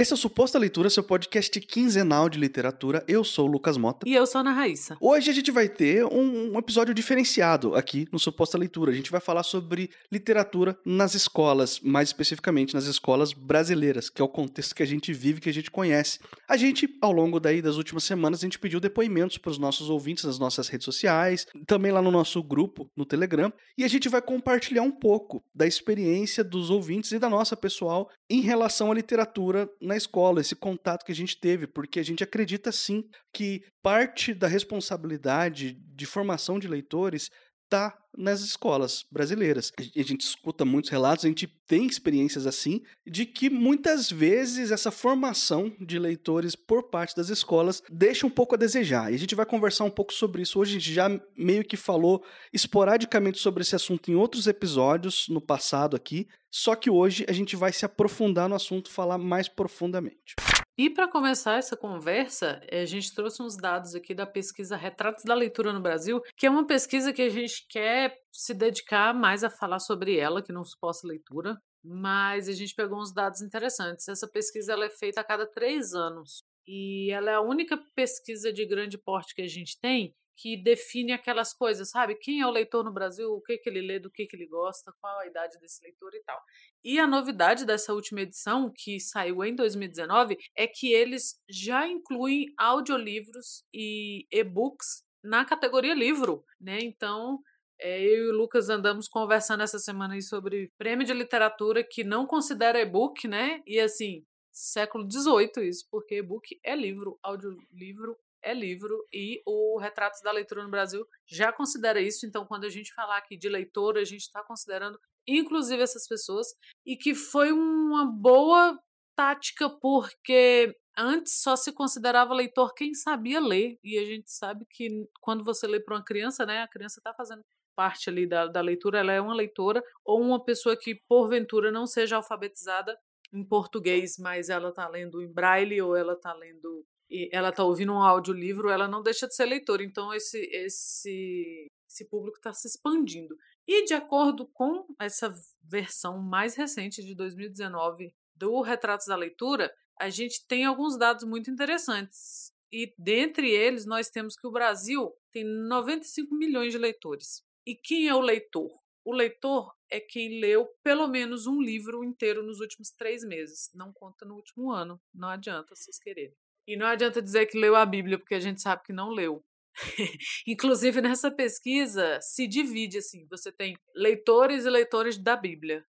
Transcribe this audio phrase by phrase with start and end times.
[0.00, 3.04] Esse é o Suposta Leitura, seu podcast quinzenal de literatura.
[3.06, 4.08] Eu sou o Lucas Mota.
[4.08, 4.96] E eu sou a Ana Raíssa.
[4.98, 8.92] Hoje a gente vai ter um, um episódio diferenciado aqui no Suposta Leitura.
[8.92, 14.24] A gente vai falar sobre literatura nas escolas, mais especificamente nas escolas brasileiras, que é
[14.24, 16.18] o contexto que a gente vive, que a gente conhece.
[16.48, 19.90] A gente, ao longo daí das últimas semanas, a gente pediu depoimentos para os nossos
[19.90, 24.08] ouvintes nas nossas redes sociais, também lá no nosso grupo no Telegram, e a gente
[24.08, 28.94] vai compartilhar um pouco da experiência dos ouvintes e da nossa pessoal em relação à
[28.94, 33.62] literatura na escola, esse contato que a gente teve, porque a gente acredita sim que
[33.82, 37.30] parte da responsabilidade de formação de leitores
[37.70, 39.72] está nas escolas brasileiras.
[39.78, 44.90] A gente escuta muitos relatos, a gente tem experiências assim, de que muitas vezes essa
[44.90, 49.12] formação de leitores por parte das escolas deixa um pouco a desejar.
[49.12, 50.58] E a gente vai conversar um pouco sobre isso.
[50.58, 55.40] Hoje a gente já meio que falou esporadicamente sobre esse assunto em outros episódios no
[55.40, 60.34] passado aqui, só que hoje a gente vai se aprofundar no assunto, falar mais profundamente.
[60.82, 65.34] E para começar essa conversa, a gente trouxe uns dados aqui da pesquisa Retratos da
[65.34, 69.50] Leitura no Brasil, que é uma pesquisa que a gente quer se dedicar mais a
[69.50, 74.08] falar sobre ela, que não suposta leitura, mas a gente pegou uns dados interessantes.
[74.08, 78.50] Essa pesquisa ela é feita a cada três anos e ela é a única pesquisa
[78.50, 82.14] de grande porte que a gente tem que define aquelas coisas, sabe?
[82.14, 84.46] Quem é o leitor no Brasil, o que, que ele lê, do que, que ele
[84.46, 86.40] gosta, qual a idade desse leitor e tal.
[86.82, 92.46] E a novidade dessa última edição, que saiu em 2019, é que eles já incluem
[92.56, 96.78] audiolivros e e-books na categoria livro, né?
[96.80, 97.38] Então,
[97.78, 102.02] é, eu e o Lucas andamos conversando essa semana aí sobre prêmio de literatura que
[102.02, 103.62] não considera e-book, né?
[103.66, 110.20] E assim, século XVIII isso, porque e-book é livro, audiolivro é livro e o Retratos
[110.22, 112.26] da Leitura no Brasil já considera isso.
[112.26, 116.48] Então, quando a gente falar aqui de leitor, a gente está considerando inclusive essas pessoas
[116.84, 118.78] e que foi uma boa
[119.14, 125.06] tática porque antes só se considerava leitor quem sabia ler e a gente sabe que
[125.20, 127.42] quando você lê para uma criança, né, a criança está fazendo
[127.76, 131.86] parte ali da, da leitura, ela é uma leitora ou uma pessoa que porventura não
[131.86, 132.98] seja alfabetizada
[133.32, 137.64] em português, mas ela está lendo em braille ou ela está lendo e ela está
[137.64, 139.82] ouvindo um audiolivro, ela não deixa de ser leitora.
[139.82, 143.36] Então, esse, esse, esse público está se expandindo.
[143.66, 150.08] E, de acordo com essa versão mais recente de 2019 do Retratos da Leitura, a
[150.08, 152.52] gente tem alguns dados muito interessantes.
[152.72, 157.42] E, dentre eles, nós temos que o Brasil tem 95 milhões de leitores.
[157.66, 158.70] E quem é o leitor?
[159.04, 163.68] O leitor é quem leu pelo menos um livro inteiro nos últimos três meses.
[163.74, 165.00] Não conta no último ano.
[165.12, 166.36] Não adianta vocês quererem.
[166.66, 169.44] E não adianta dizer que leu a Bíblia, porque a gente sabe que não leu.
[170.46, 175.84] Inclusive, nessa pesquisa, se divide assim: você tem leitores e leitores da Bíblia.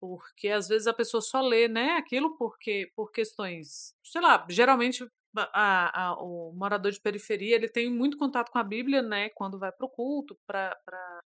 [0.00, 5.06] Porque às vezes a pessoa só lê né, aquilo porque por questões, sei lá, geralmente
[5.52, 9.30] a, a, o morador de periferia ele tem muito contato com a Bíblia, né?
[9.30, 10.76] Quando vai para o culto, para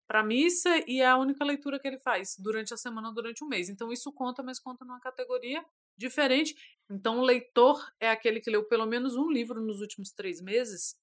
[0.09, 3.49] a missa, e é a única leitura que ele faz durante a semana, durante o
[3.49, 3.69] mês.
[3.69, 5.65] Então isso conta, mas conta numa categoria
[5.97, 6.55] diferente.
[6.91, 10.95] Então, o leitor é aquele que leu pelo menos um livro nos últimos três meses,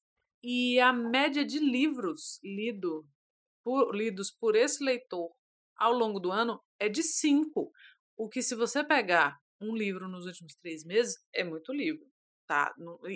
[0.44, 3.06] e a média de livros lido
[3.64, 5.32] por, lidos por esse leitor
[5.78, 7.72] ao longo do ano é de cinco.
[8.18, 12.06] O que, se você pegar um livro nos últimos três meses, é muito livro.
[12.48, 12.74] tá?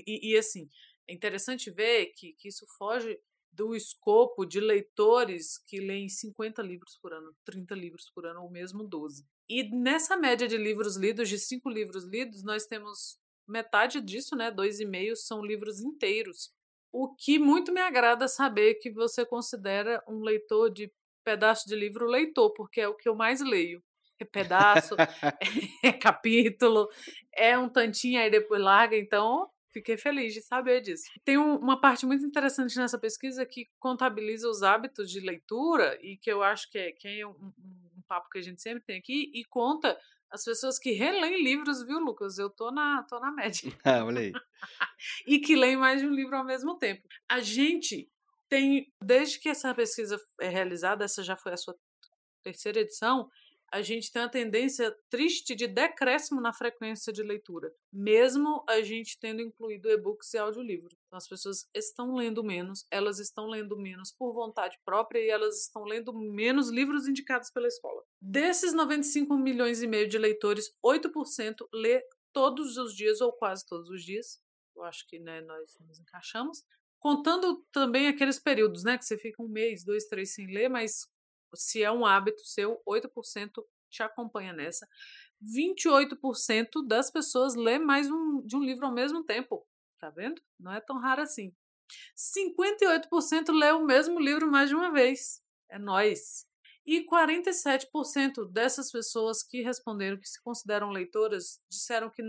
[0.07, 0.69] E, e assim,
[1.07, 3.19] é interessante ver que, que isso foge
[3.57, 8.51] do escopo de leitores que leem 50 livros por ano, 30 livros por ano, ou
[8.51, 9.25] mesmo 12.
[9.49, 14.51] E nessa média de livros lidos, de cinco livros lidos, nós temos metade disso, né?
[14.51, 16.51] Dois e meio são livros inteiros.
[16.91, 20.91] O que muito me agrada saber que você considera um leitor de
[21.25, 23.83] pedaço de livro leitor, porque é o que eu mais leio.
[24.19, 24.95] É pedaço,
[25.83, 26.87] é capítulo,
[27.33, 31.03] é um tantinho aí depois larga, então fiquei feliz de saber disso.
[31.23, 36.17] Tem um, uma parte muito interessante nessa pesquisa que contabiliza os hábitos de leitura e
[36.17, 37.53] que eu acho que é, que é um,
[37.95, 39.97] um papo que a gente sempre tem aqui e conta
[40.29, 42.37] as pessoas que releem livros, viu, Lucas?
[42.37, 43.71] Eu tô na, tô na média.
[43.83, 44.33] Ah, olha aí.
[45.25, 47.07] e que leem mais de um livro ao mesmo tempo.
[47.29, 48.09] A gente
[48.49, 51.75] tem, desde que essa pesquisa é realizada, essa já foi a sua
[52.43, 53.29] terceira edição,
[53.71, 59.19] a gente tem uma tendência triste de decréscimo na frequência de leitura, mesmo a gente
[59.19, 60.95] tendo incluído e-books e audiolivros.
[61.07, 65.61] Então, as pessoas estão lendo menos, elas estão lendo menos por vontade própria e elas
[65.61, 68.01] estão lendo menos livros indicados pela escola.
[68.21, 73.89] Desses 95 milhões e meio de leitores, 8% lê todos os dias ou quase todos
[73.89, 74.39] os dias.
[74.75, 76.63] Eu acho que né, nós nos encaixamos.
[76.99, 81.07] Contando também aqueles períodos, né, que você fica um mês, dois, três sem ler, mas
[81.55, 84.87] se é um hábito seu, 8% te acompanha nessa.
[85.41, 89.65] 28% das pessoas lê mais um, de um livro ao mesmo tempo.
[89.99, 90.41] Tá vendo?
[90.59, 91.55] Não é tão raro assim.
[92.15, 95.41] 58% lê o mesmo livro mais de uma vez.
[95.69, 96.45] É nós.
[96.85, 102.23] E 47% dessas pessoas que responderam que se consideram leitoras disseram que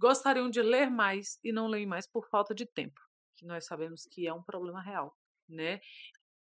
[0.00, 3.00] gostariam de ler mais e não leem mais por falta de tempo,
[3.36, 5.16] que nós sabemos que é um problema real,
[5.48, 5.80] né?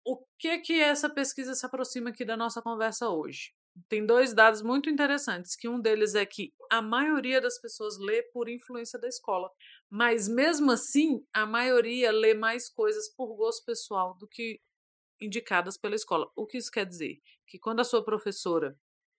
[0.04, 3.52] O que que essa pesquisa se aproxima aqui da nossa conversa hoje?
[3.88, 8.22] Tem dois dados muito interessantes, que um deles é que a maioria das pessoas lê
[8.22, 9.50] por influência da escola,
[9.88, 14.60] mas mesmo assim, a maioria lê mais coisas por gosto pessoal do que
[15.20, 16.30] indicadas pela escola.
[16.34, 17.20] O que isso quer dizer?
[17.46, 18.76] Que quando a sua professora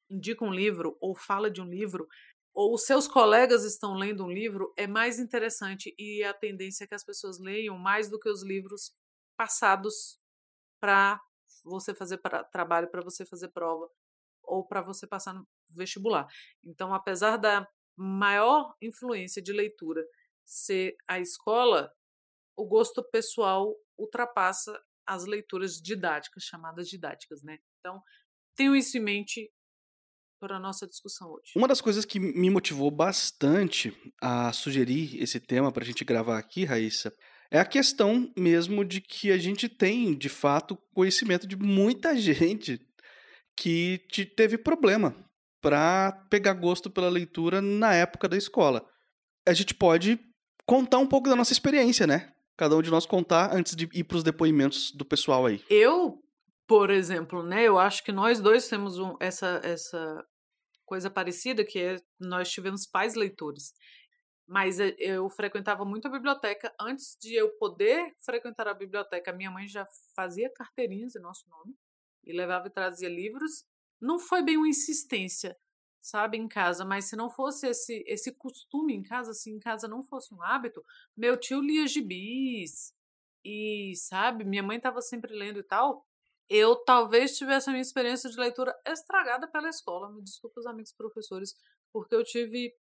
[0.10, 2.08] indica um livro ou fala de um livro,
[2.54, 6.88] ou os seus colegas estão lendo um livro, é mais interessante e a tendência é
[6.88, 8.92] que as pessoas leiam mais do que os livros
[9.38, 10.20] passados
[10.80, 11.20] para
[11.64, 13.90] você fazer pra, trabalho, para você fazer prova
[14.44, 16.28] ou para você passar no vestibular.
[16.64, 20.04] Então, apesar da maior influência de leitura
[20.46, 21.92] ser a escola,
[22.58, 27.60] o gosto pessoal ultrapassa as leituras didáticas, chamadas didáticas, né?
[27.80, 28.02] Então,
[28.56, 29.52] tenho isso em mente
[30.40, 31.52] para a nossa discussão hoje.
[31.56, 36.38] Uma das coisas que me motivou bastante a sugerir esse tema para a gente gravar
[36.38, 37.14] aqui, Raíssa,
[37.52, 42.80] é a questão mesmo de que a gente tem, de fato, conhecimento de muita gente
[43.56, 44.00] que
[44.36, 45.16] teve problema
[45.62, 48.88] para pegar gosto pela leitura na época da escola.
[49.48, 50.20] A gente pode
[50.66, 52.32] contar um pouco da nossa experiência, né?
[52.60, 55.64] cada um de nós contar antes de ir para os depoimentos do pessoal aí.
[55.70, 56.22] Eu,
[56.68, 60.26] por exemplo, né, eu acho que nós dois temos um, essa, essa
[60.86, 63.72] coisa parecida, que é nós tivemos pais leitores.
[64.50, 66.74] Mas eu frequentava muito a biblioteca.
[66.82, 71.76] Antes de eu poder frequentar a biblioteca, minha mãe já fazia carteirinhas em nosso nome
[72.24, 73.64] e levava e trazia livros.
[74.02, 75.56] Não foi bem uma insistência,
[76.02, 79.88] sabe, em casa, mas se não fosse esse esse costume em casa, se em casa
[79.88, 80.84] não fosse um hábito,
[81.16, 82.92] meu tio lia gibis
[83.46, 86.08] e, sabe, minha mãe estava sempre lendo e tal,
[86.50, 90.12] eu talvez tivesse a minha experiência de leitura estragada pela escola.
[90.12, 91.54] Me desculpa os amigos professores,
[91.94, 92.74] porque eu tive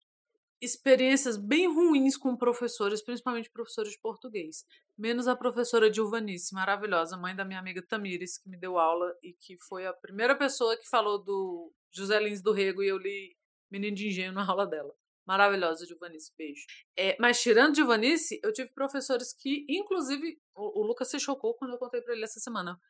[0.60, 4.64] experiências bem ruins com professores, principalmente professores de português.
[4.96, 9.32] Menos a professora Dilvanice, maravilhosa, mãe da minha amiga Tamires, que me deu aula e
[9.32, 13.36] que foi a primeira pessoa que falou do José Lins do Rego e eu li
[13.70, 14.94] Menino de Engenho na aula dela.
[15.26, 16.64] Maravilhosa, Giovanice, beijo.
[16.96, 21.72] É, mas tirando Giovanice, eu tive professores que, inclusive, o, o Lucas se chocou quando
[21.72, 22.80] eu contei para ele essa semana.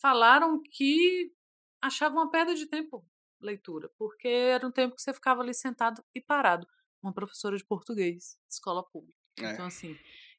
[0.00, 1.32] Falaram que
[1.80, 3.06] achavam uma perda de tempo
[3.40, 6.66] leitura, porque era um tempo que você ficava ali sentado e parado.
[7.04, 9.18] Uma professora de português, escola pública.
[9.38, 9.52] É.
[9.52, 9.94] Então, assim,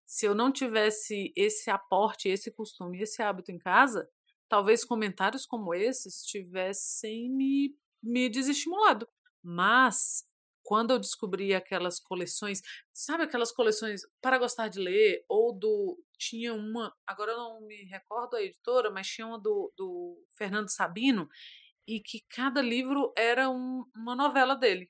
[0.05, 4.09] se eu não tivesse esse aporte, esse costume, esse hábito em casa,
[4.49, 7.75] talvez comentários como esses tivessem me
[8.05, 9.07] me desestimulado.
[9.43, 10.23] Mas
[10.63, 12.61] quando eu descobri aquelas coleções,
[12.93, 15.97] sabe aquelas coleções para gostar de ler, ou do.
[16.17, 20.69] Tinha uma, agora eu não me recordo a editora, mas tinha uma do, do Fernando
[20.69, 21.27] Sabino,
[21.87, 24.89] e que cada livro era um, uma novela dele.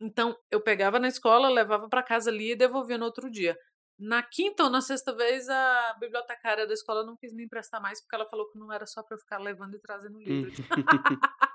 [0.00, 3.56] Então eu pegava na escola, levava para casa, lia e devolvia no outro dia.
[3.98, 8.00] Na quinta ou na sexta vez, a bibliotecária da escola não quis me emprestar mais,
[8.00, 10.50] porque ela falou que não era só para eu ficar levando e trazendo livro.
[10.50, 10.56] Hum.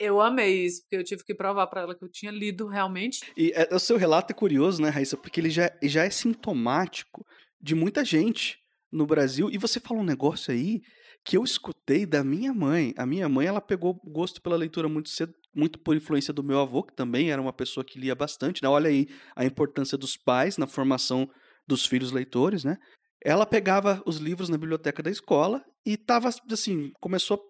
[0.00, 3.20] Eu amei isso, porque eu tive que provar para ela que eu tinha lido realmente.
[3.36, 5.14] E é, o seu relato é curioso, né, Raíssa?
[5.14, 7.22] Porque ele já, já é sintomático
[7.60, 8.58] de muita gente
[8.90, 9.50] no Brasil.
[9.50, 10.80] E você fala um negócio aí
[11.22, 12.94] que eu escutei da minha mãe.
[12.96, 16.60] A minha mãe, ela pegou gosto pela leitura muito cedo, muito por influência do meu
[16.60, 18.62] avô, que também era uma pessoa que lia bastante.
[18.62, 18.68] Né?
[18.68, 21.28] Olha aí a importância dos pais na formação
[21.66, 22.76] dos filhos leitores, né?
[23.24, 27.40] ela pegava os livros na biblioteca da escola e tava assim, começou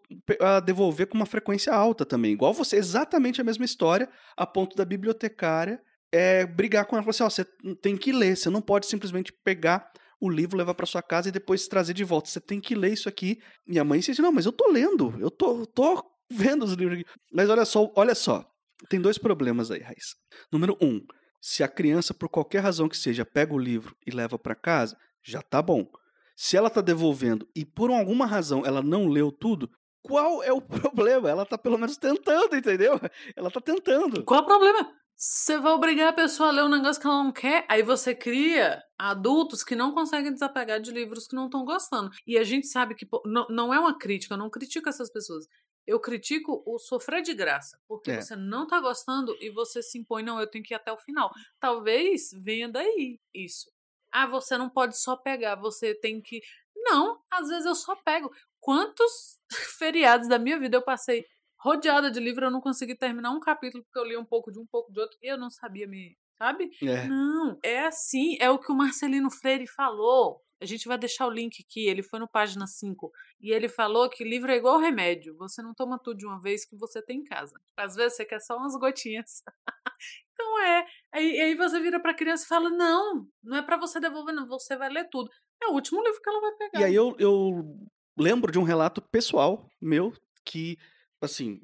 [0.41, 4.77] a devolver com uma frequência alta também, igual você, exatamente a mesma história, a ponto
[4.77, 5.81] da bibliotecária
[6.13, 7.45] é, brigar com ela, falar assim, ó, você
[7.81, 9.91] tem que ler, você não pode simplesmente pegar
[10.21, 12.93] o livro, levar para sua casa e depois trazer de volta, você tem que ler
[12.93, 13.39] isso aqui.
[13.67, 17.11] Minha mãe disse, não, mas eu tô lendo, eu tô, tô vendo os livros aqui.
[17.33, 18.49] Mas olha só, olha só,
[18.89, 20.17] tem dois problemas aí, Raíssa.
[20.53, 21.01] Número um,
[21.41, 24.97] se a criança, por qualquer razão que seja, pega o livro e leva para casa,
[25.23, 25.91] já tá bom.
[26.37, 29.71] Se ela tá devolvendo e por alguma razão ela não leu tudo,
[30.03, 31.29] qual é o problema?
[31.29, 32.99] Ela tá pelo menos tentando, entendeu?
[33.37, 34.25] Ela tá tentando.
[34.25, 34.91] Qual o problema?
[35.17, 38.15] Você vai obrigar a pessoa a ler um negócio que ela não quer, aí você
[38.15, 42.11] cria adultos que não conseguem desapegar de livros que não estão gostando.
[42.27, 45.45] E a gente sabe que não, não é uma crítica, eu não critico essas pessoas.
[45.91, 48.21] Eu critico o sofrer de graça, porque é.
[48.21, 50.97] você não tá gostando e você se impõe, não, eu tenho que ir até o
[50.97, 51.33] final.
[51.59, 53.69] Talvez venha daí isso.
[54.13, 56.41] Ah, você não pode só pegar, você tem que.
[56.77, 58.31] Não, às vezes eu só pego.
[58.61, 59.41] Quantos
[59.81, 61.27] feriados da minha vida eu passei
[61.59, 64.61] rodeada de livro, eu não consegui terminar um capítulo porque eu li um pouco de
[64.61, 66.17] um, pouco de outro e eu não sabia me.
[66.39, 66.71] Sabe?
[66.85, 67.09] É.
[67.09, 70.41] Não, é assim, é o que o Marcelino Freire falou.
[70.61, 73.11] A gente vai deixar o link aqui, ele foi no página 5.
[73.41, 75.35] E ele falou que livro é igual remédio.
[75.39, 77.59] Você não toma tudo de uma vez que você tem em casa.
[77.77, 79.43] Às vezes você quer só umas gotinhas.
[80.33, 80.87] então é.
[81.13, 84.47] Aí, aí você vira pra criança e fala: Não, não é para você devolver, não.
[84.49, 85.31] Você vai ler tudo.
[85.63, 86.81] É o último livro que ela vai pegar.
[86.81, 87.79] E aí eu, eu
[88.17, 90.13] lembro de um relato pessoal meu
[90.45, 90.77] que,
[91.21, 91.61] assim,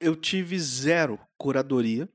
[0.00, 2.08] eu tive zero curadoria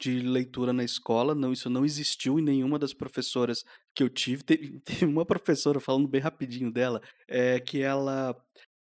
[0.00, 3.62] de leitura na escola, não, isso não existiu em nenhuma das professoras
[3.94, 4.42] que eu tive.
[4.42, 8.34] Teve, teve uma professora, falando bem rapidinho dela, é, que ela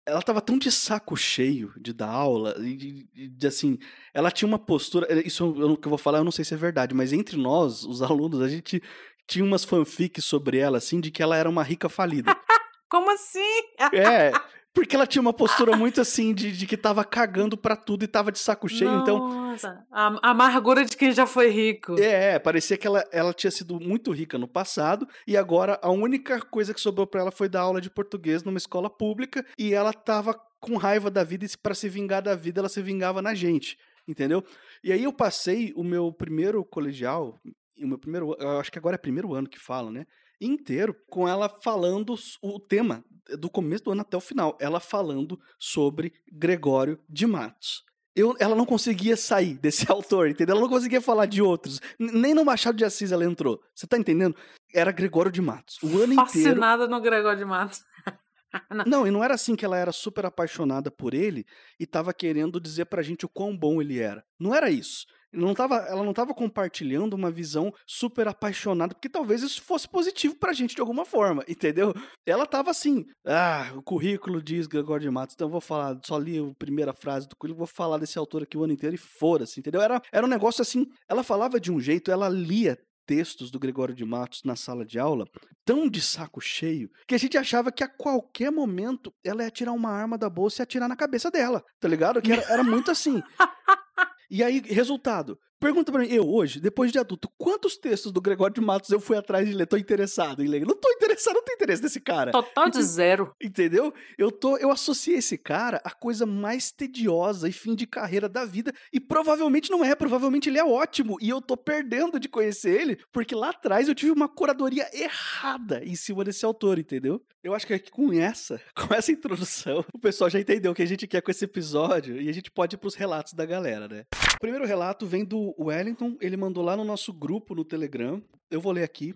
[0.07, 3.77] ela tava tão de saco cheio de dar aula, e de, de, assim,
[4.13, 6.53] ela tinha uma postura, é, isso eu, que eu vou falar, eu não sei se
[6.53, 8.81] é verdade, mas entre nós, os alunos, a gente
[9.27, 12.33] tinha umas fanfics sobre ela, assim, de que ela era uma rica falida.
[12.89, 13.61] Como assim?
[13.93, 14.31] É,
[14.77, 18.07] porque ela tinha uma postura muito assim de, de que tava cagando pra tudo e
[18.07, 19.87] tava de saco cheio, Nossa, então.
[19.91, 21.99] A amargura de quem já foi rico.
[21.99, 26.39] É, parecia que ela, ela tinha sido muito rica no passado e agora a única
[26.39, 29.91] coisa que sobrou pra ela foi dar aula de português numa escola pública e ela
[29.91, 33.33] tava com raiva da vida e para se vingar da vida ela se vingava na
[33.33, 34.43] gente, entendeu?
[34.83, 37.39] E aí eu passei o meu primeiro colegial,
[37.81, 40.05] o meu primeiro, eu acho que agora é primeiro ano que fala, né?
[40.39, 43.03] Inteiro com ela falando o tema
[43.37, 47.83] do começo do ano até o final, ela falando sobre Gregório de Matos.
[48.15, 50.53] Eu, ela não conseguia sair desse autor, entendeu?
[50.53, 51.79] Ela não conseguia falar de outros.
[51.99, 53.61] Nem no Machado de Assis ela entrou.
[53.75, 54.35] Você tá entendendo?
[54.73, 55.77] Era Gregório de Matos.
[55.83, 56.49] O ano Fascinada inteiro.
[56.49, 57.83] Fascinada no Gregório de Matos.
[58.71, 58.85] não.
[58.85, 61.45] não, e não era assim que ela era super apaixonada por ele
[61.79, 64.23] e tava querendo dizer pra gente o quão bom ele era.
[64.39, 69.41] Não era isso não tava, ela não estava compartilhando uma visão super apaixonada, porque talvez
[69.41, 71.93] isso fosse positivo pra gente de alguma forma, entendeu?
[72.25, 76.17] Ela estava assim, ah, o currículo diz Gregório de Matos, então eu vou falar, só
[76.17, 78.99] li a primeira frase do currículo, vou falar desse autor aqui o ano inteiro e
[78.99, 79.81] fora-se, entendeu?
[79.81, 83.95] Era, era um negócio assim, ela falava de um jeito, ela lia textos do Gregório
[83.95, 85.25] de Matos na sala de aula,
[85.65, 89.71] tão de saco cheio, que a gente achava que a qualquer momento ela ia tirar
[89.71, 92.21] uma arma da bolsa e atirar na cabeça dela, tá ligado?
[92.21, 93.23] Que era, era muito assim.
[94.29, 95.39] E aí, resultado.
[95.59, 98.99] Pergunta pra mim, eu hoje, depois de adulto, quantos textos do Gregório de Matos eu
[98.99, 99.65] fui atrás de ler?
[99.65, 100.65] Tô interessado em ler.
[100.65, 102.31] Não tô interessado, não tenho interesse nesse cara.
[102.31, 103.33] Total de zero.
[103.41, 103.91] Entendeu?
[104.19, 108.45] Eu tô, eu associei esse cara à coisa mais tediosa e fim de carreira da
[108.45, 108.71] vida.
[108.93, 111.17] E provavelmente não é, provavelmente ele é ótimo.
[111.19, 115.83] E eu tô perdendo de conhecer ele, porque lá atrás eu tive uma curadoria errada
[115.83, 117.19] em cima desse autor, entendeu?
[117.43, 120.81] Eu acho que é com essa, com essa introdução, o pessoal já entendeu o que
[120.81, 123.87] a gente quer com esse episódio e a gente pode ir pros relatos da galera,
[123.87, 124.03] né?
[124.35, 128.23] O primeiro relato vem do Wellington, ele mandou lá no nosso grupo no Telegram.
[128.49, 129.13] Eu vou ler aqui.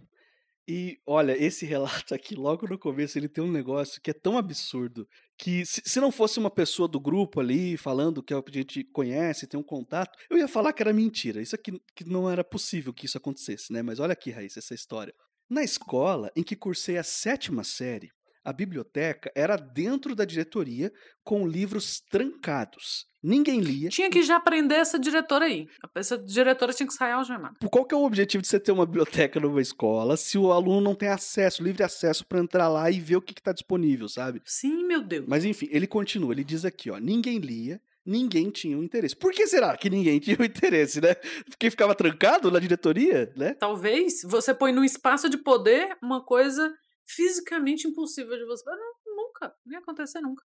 [0.68, 4.38] E olha, esse relato aqui, logo no começo, ele tem um negócio que é tão
[4.38, 5.08] absurdo
[5.38, 9.48] que se, se, não fosse uma pessoa do grupo ali falando que a gente conhece,
[9.48, 11.42] tem um contato, eu ia falar que era mentira.
[11.42, 13.82] Isso aqui que não era possível que isso acontecesse, né?
[13.82, 15.14] Mas olha aqui, Raíssa, essa história.
[15.50, 18.12] Na escola em que cursei a sétima série,
[18.44, 20.92] a biblioteca era dentro da diretoria
[21.24, 23.06] com livros trancados.
[23.24, 23.90] Ninguém lia.
[23.90, 25.68] Tinha que já aprender essa diretora aí.
[25.96, 27.56] Essa diretora tinha que sair algemada.
[27.70, 30.82] Qual que é o objetivo de você ter uma biblioteca numa escola se o aluno
[30.82, 34.42] não tem acesso, livre acesso para entrar lá e ver o que está disponível, sabe?
[34.44, 35.26] Sim, meu Deus.
[35.28, 39.16] Mas enfim, ele continua, ele diz aqui, ó, ninguém lia, ninguém tinha um interesse.
[39.16, 41.14] Por que será que ninguém tinha um interesse, né?
[41.48, 43.54] Porque ficava trancado na diretoria, né?
[43.54, 46.74] Talvez você põe num espaço de poder uma coisa
[47.16, 48.70] fisicamente impossível de você.
[48.70, 50.44] Não, nunca, nem ia acontecer nunca.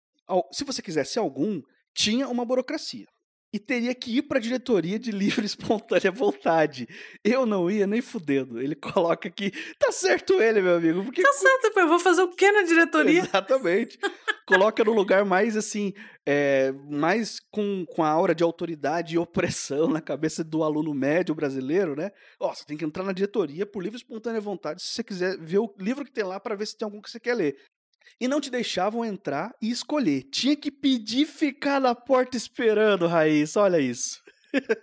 [0.52, 1.62] Se você quisesse algum,
[1.94, 3.08] tinha uma burocracia.
[3.54, 6.88] E teria que ir para a diretoria de livre espontânea vontade.
[7.24, 8.60] Eu não ia nem fudendo.
[8.60, 9.52] Ele coloca aqui.
[9.78, 11.04] Tá certo ele, meu amigo.
[11.04, 11.22] Porque...
[11.22, 13.20] Tá certo, eu vou fazer o que na diretoria?
[13.20, 14.00] Exatamente.
[14.46, 15.94] coloca no lugar mais assim,
[16.26, 21.36] é, mais com, com a aura de autoridade e opressão na cabeça do aluno médio
[21.36, 22.12] brasileiro, né?
[22.40, 25.60] Ó, você tem que entrar na diretoria por livre espontânea vontade se você quiser ver
[25.60, 27.56] o livro que tem lá para ver se tem algum que você quer ler
[28.20, 30.24] e não te deixavam entrar e escolher.
[30.32, 33.62] Tinha que pedir ficar na porta esperando, Raíssa.
[33.62, 34.22] Olha isso.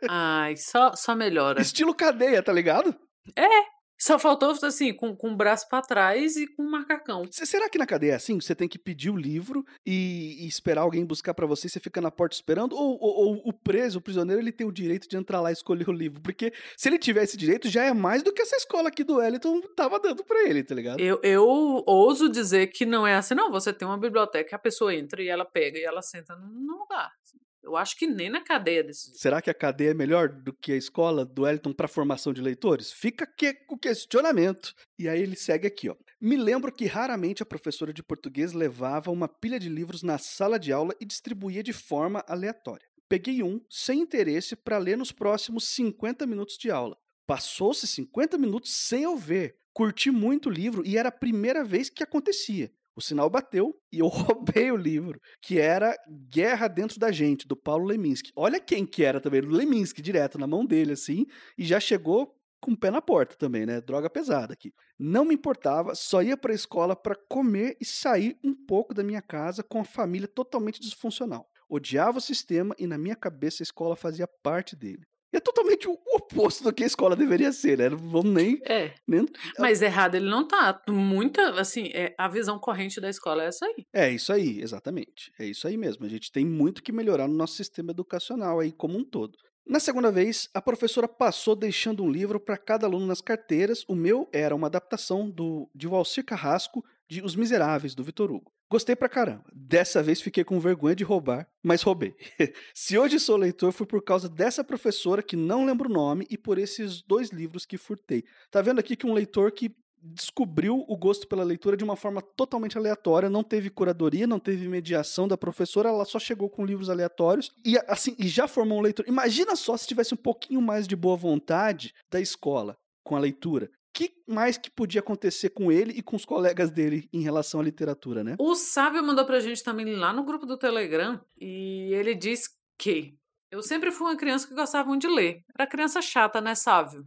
[0.09, 1.61] Ai, só, só melhora.
[1.61, 2.95] Estilo cadeia, tá ligado?
[3.37, 7.23] É, só faltou, assim, com, com o braço para trás e com um macacão.
[7.31, 8.41] Será que na cadeia é assim?
[8.41, 11.81] Você tem que pedir o livro e, e esperar alguém buscar para você e você
[11.81, 12.75] fica na porta esperando?
[12.75, 15.53] Ou, ou, ou, o preso, o prisioneiro, ele tem o direito de entrar lá e
[15.53, 16.21] escolher o livro?
[16.23, 19.17] Porque se ele tiver esse direito, já é mais do que essa escola aqui do
[19.17, 21.01] Wellington tava dando para ele, tá ligado?
[21.01, 21.45] Eu, eu
[21.87, 23.51] ouso dizer que não é assim, não.
[23.51, 27.13] Você tem uma biblioteca, a pessoa entra e ela pega e ela senta num lugar.
[27.63, 29.17] Eu acho que nem na cadeia desse.
[29.19, 32.41] Será que a cadeia é melhor do que a escola do Wellington para formação de
[32.41, 32.93] leitores?
[32.93, 34.75] Fica aqui o questionamento.
[34.99, 35.97] E aí ele segue aqui, ó.
[36.21, 40.59] Me lembro que raramente a professora de português levava uma pilha de livros na sala
[40.59, 42.87] de aula e distribuía de forma aleatória.
[43.09, 46.97] Peguei um, sem interesse, para ler nos próximos 50 minutos de aula.
[47.27, 49.57] Passou-se 50 minutos sem eu ver.
[49.73, 52.73] Curti muito o livro e era a primeira vez que acontecia.
[53.01, 55.97] O sinal bateu e eu roubei o livro, que era
[56.31, 58.31] Guerra Dentro da Gente, do Paulo Leminski.
[58.37, 61.25] Olha quem que era também, o Leminski, direto na mão dele, assim,
[61.57, 63.81] e já chegou com o pé na porta também, né?
[63.81, 64.71] Droga pesada aqui.
[64.99, 69.03] Não me importava, só ia para a escola para comer e sair um pouco da
[69.03, 73.65] minha casa com a família totalmente disfuncional odiava o sistema e na minha cabeça a
[73.65, 75.07] escola fazia parte dele.
[75.33, 77.89] E é totalmente o oposto do que a escola deveria ser, né?
[77.89, 78.61] Não vamos nem.
[78.65, 78.95] É.
[79.07, 79.27] Nem...
[79.59, 80.83] Mas errado ele não tá.
[80.89, 83.87] Muita, assim, é, a visão corrente da escola é essa aí.
[83.93, 85.33] É isso aí, exatamente.
[85.39, 86.05] É isso aí mesmo.
[86.05, 89.39] A gente tem muito que melhorar no nosso sistema educacional aí como um todo.
[89.67, 93.85] Na segunda vez, a professora passou deixando um livro para cada aluno nas carteiras.
[93.87, 98.53] O meu era uma adaptação do, de Valcir Carrasco de Os Miseráveis, do Vitor Hugo.
[98.71, 99.45] Gostei pra caramba.
[99.53, 102.15] Dessa vez fiquei com vergonha de roubar, mas roubei.
[102.73, 106.39] Se hoje sou leitor, foi por causa dessa professora que não lembro o nome e
[106.39, 108.25] por esses dois livros que furtei.
[108.49, 112.23] Tá vendo aqui que um leitor que descobriu o gosto pela leitura de uma forma
[112.23, 116.89] totalmente aleatória, não teve curadoria, não teve mediação da professora, ela só chegou com livros
[116.89, 119.05] aleatórios e assim, e já formou um leitor.
[119.09, 123.69] Imagina só se tivesse um pouquinho mais de boa vontade da escola com a leitura
[123.93, 127.63] que mais que podia acontecer com ele e com os colegas dele em relação à
[127.63, 128.37] literatura, né?
[128.39, 133.17] O Sábio mandou pra gente também lá no grupo do Telegram e ele diz que
[133.51, 135.45] eu sempre fui uma criança que gostava muito de ler.
[135.59, 137.05] Era criança chata, né, Sávio?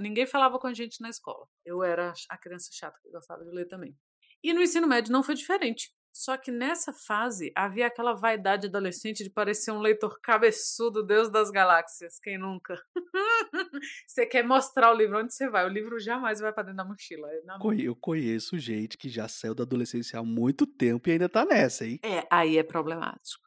[0.00, 1.46] Ninguém falava com a gente na escola.
[1.64, 3.94] Eu era a criança chata que gostava de ler também.
[4.42, 5.92] E no ensino médio não foi diferente.
[6.16, 11.50] Só que nessa fase havia aquela vaidade adolescente de parecer um leitor cabeçudo, Deus das
[11.50, 12.20] galáxias.
[12.20, 12.80] Quem nunca?
[14.06, 15.66] você quer mostrar o livro onde você vai.
[15.66, 17.28] O livro jamais vai para dentro da mochila.
[17.28, 17.40] É.
[17.80, 21.84] Eu conheço gente que já saiu da adolescência há muito tempo e ainda tá nessa,
[21.84, 21.98] hein?
[22.00, 23.42] É, aí é problemático.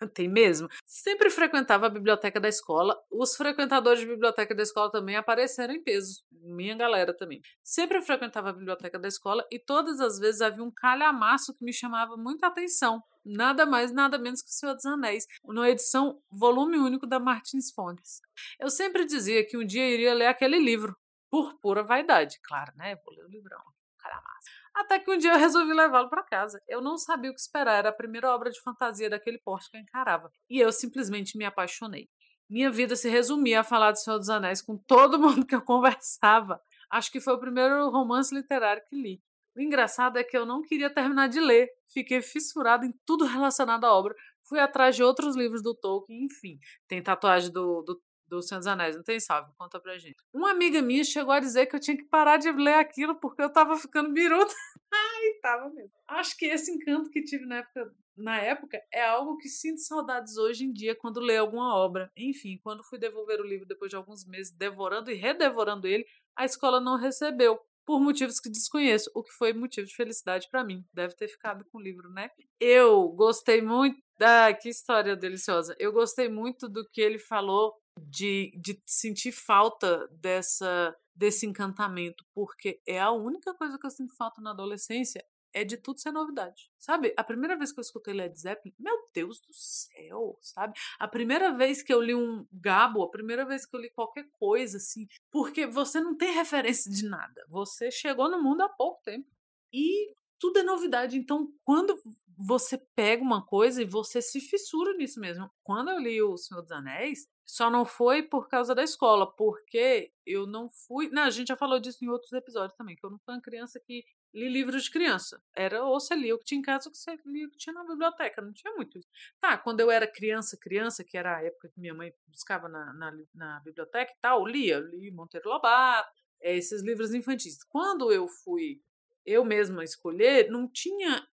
[0.14, 0.68] Tem mesmo.
[0.86, 2.96] Sempre frequentava a biblioteca da escola.
[3.10, 6.22] Os frequentadores de biblioteca da escola também apareceram em peso.
[6.30, 7.40] Minha galera também.
[7.62, 11.72] Sempre frequentava a biblioteca da escola e todas as vezes havia um calhamaço que me
[11.72, 13.02] chamava muita atenção.
[13.24, 17.70] Nada mais, nada menos que o Senhor dos Anéis, na edição volume único da Martins
[17.70, 18.20] Fontes.
[18.58, 20.96] Eu sempre dizia que um dia iria ler aquele livro,
[21.30, 22.38] por pura vaidade.
[22.42, 22.96] Claro, né?
[23.04, 23.62] Vou ler o livrão.
[23.98, 24.48] Calhamaço.
[24.74, 26.60] Até que um dia eu resolvi levá-lo para casa.
[26.68, 29.76] Eu não sabia o que esperar, era a primeira obra de fantasia daquele porte que
[29.76, 30.30] eu encarava.
[30.48, 32.08] E eu simplesmente me apaixonei.
[32.48, 35.62] Minha vida se resumia a falar do Senhor dos Anéis com todo mundo que eu
[35.62, 36.60] conversava.
[36.90, 39.22] Acho que foi o primeiro romance literário que li.
[39.54, 41.68] O engraçado é que eu não queria terminar de ler.
[41.92, 44.14] Fiquei fissurado em tudo relacionado à obra.
[44.48, 46.58] Fui atrás de outros livros do Tolkien, enfim.
[46.86, 49.52] Tem tatuagem do, do do Senhor dos Anéis, não tem salve?
[49.56, 50.16] Conta pra gente.
[50.32, 53.42] Uma amiga minha chegou a dizer que eu tinha que parar de ler aquilo porque
[53.42, 54.54] eu tava ficando biruta.
[54.92, 55.96] Ai, tava mesmo.
[56.06, 60.36] Acho que esse encanto que tive na época, na época é algo que sinto saudades
[60.36, 62.10] hoje em dia quando leio alguma obra.
[62.16, 66.44] Enfim, quando fui devolver o livro depois de alguns meses devorando e redevorando ele, a
[66.44, 70.84] escola não recebeu por motivos que desconheço, o que foi motivo de felicidade para mim.
[70.92, 72.30] Deve ter ficado com o livro, né?
[72.60, 73.98] Eu gostei muito.
[74.20, 75.74] Ah, que história deliciosa.
[75.78, 82.80] Eu gostei muito do que ele falou de, de sentir falta dessa desse encantamento, porque
[82.86, 85.20] é a única coisa que eu sinto falta na adolescência
[85.52, 86.70] é de tudo ser novidade.
[86.78, 87.12] Sabe?
[87.16, 90.78] A primeira vez que eu escutei Led Zeppelin, meu Deus do céu, sabe?
[90.98, 94.28] A primeira vez que eu li um Gabo, a primeira vez que eu li qualquer
[94.38, 97.44] coisa assim, porque você não tem referência de nada.
[97.48, 99.28] Você chegou no mundo há pouco tempo.
[99.72, 101.18] E tudo é novidade.
[101.18, 102.00] Então, quando
[102.38, 105.50] você pega uma coisa e você se fissura nisso mesmo.
[105.62, 110.12] Quando eu li O Senhor dos Anéis, só não foi por causa da escola, porque
[110.24, 111.08] eu não fui.
[111.08, 113.40] Não, a gente já falou disso em outros episódios também, que eu não fui uma
[113.40, 115.42] criança que li livros de criança.
[115.56, 117.74] Era ou você lia o que tinha em casa ou você lia o que tinha
[117.74, 118.40] na biblioteca.
[118.40, 119.08] Não tinha muito isso.
[119.40, 122.92] Tá, quando eu era criança, criança, que era a época que minha mãe buscava na,
[122.92, 127.64] na, na biblioteca e tal, lia, li Monteiro Lobato, eh, esses livros infantis.
[127.64, 128.80] Quando eu fui
[129.24, 131.26] eu mesma escolher, não tinha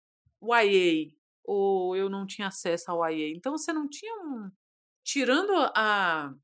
[0.53, 1.13] YA,
[1.45, 3.29] ou eu não tinha acesso ao YA.
[3.29, 4.51] Então você não tinha um
[5.05, 6.35] tirando a,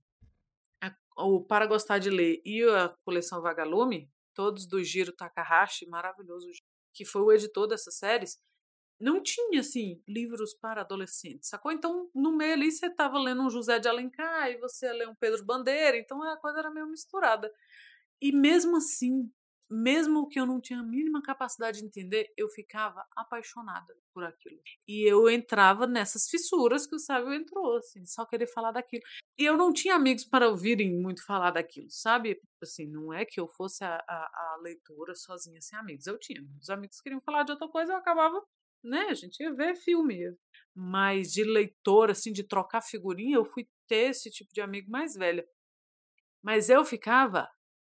[0.82, 6.46] a, o Para Gostar de Ler e a coleção Vagalume, todos do Giro Takahashi, maravilhoso,
[6.92, 8.38] que foi o editor dessas séries,
[9.00, 11.72] não tinha, assim, livros para adolescentes, sacou?
[11.72, 15.08] Então, no meio ali, você estava lendo um José de Alencar e você ia ler
[15.08, 17.50] um Pedro Bandeira, então a coisa era meio misturada.
[18.20, 19.32] E mesmo assim,
[19.70, 24.61] mesmo que eu não tinha a mínima capacidade de entender, eu ficava apaixonada por aquilo.
[24.88, 29.02] E eu entrava nessas fissuras que o sábio entrou, assim, só querer falar daquilo.
[29.38, 32.40] E eu não tinha amigos para ouvirem muito falar daquilo, sabe?
[32.62, 36.06] Assim, não é que eu fosse a, a, a sozinha sem amigos.
[36.06, 36.42] Eu tinha.
[36.61, 38.42] Os amigos queriam falar de outra coisa, eu acabava
[38.83, 39.06] né?
[39.11, 40.35] A gente ia ver filme.
[40.74, 45.14] Mas de leitor, assim, de trocar figurinha, eu fui ter esse tipo de amigo mais
[45.14, 45.46] velha.
[46.42, 47.48] Mas eu ficava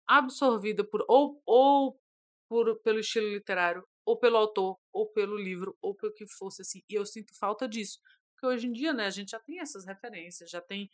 [0.08, 2.00] absorvida por ou, ou
[2.48, 6.82] por, pelo estilo literário, ou pelo autor, ou pelo livro, ou pelo que fosse assim.
[6.88, 8.00] E eu sinto falta disso.
[8.32, 10.90] Porque hoje em dia, né, a gente já tem essas referências, já tem.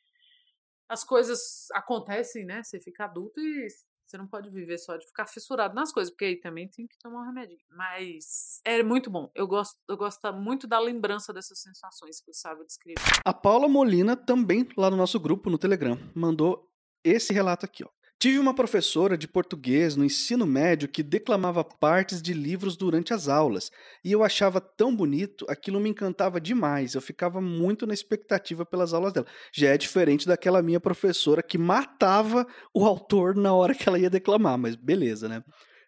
[0.88, 2.62] As coisas acontecem, né?
[2.62, 3.68] Você fica adulto e
[4.06, 6.98] você não pode viver só de ficar fissurado nas coisas, porque aí também tem que
[6.98, 7.58] tomar um remédio.
[7.70, 9.30] Mas é muito bom.
[9.34, 13.02] Eu gosto, eu gosto muito da lembrança dessas sensações que o Sábio descreveu.
[13.24, 16.70] A Paula Molina, também lá no nosso grupo no Telegram, mandou
[17.02, 17.88] esse relato aqui, ó.
[18.18, 23.28] Tive uma professora de português no ensino médio que declamava partes de livros durante as
[23.28, 23.70] aulas,
[24.02, 28.94] e eu achava tão bonito, aquilo me encantava demais, eu ficava muito na expectativa pelas
[28.94, 29.26] aulas dela.
[29.52, 34.08] Já é diferente daquela minha professora que matava o autor na hora que ela ia
[34.08, 35.42] declamar, mas beleza, né?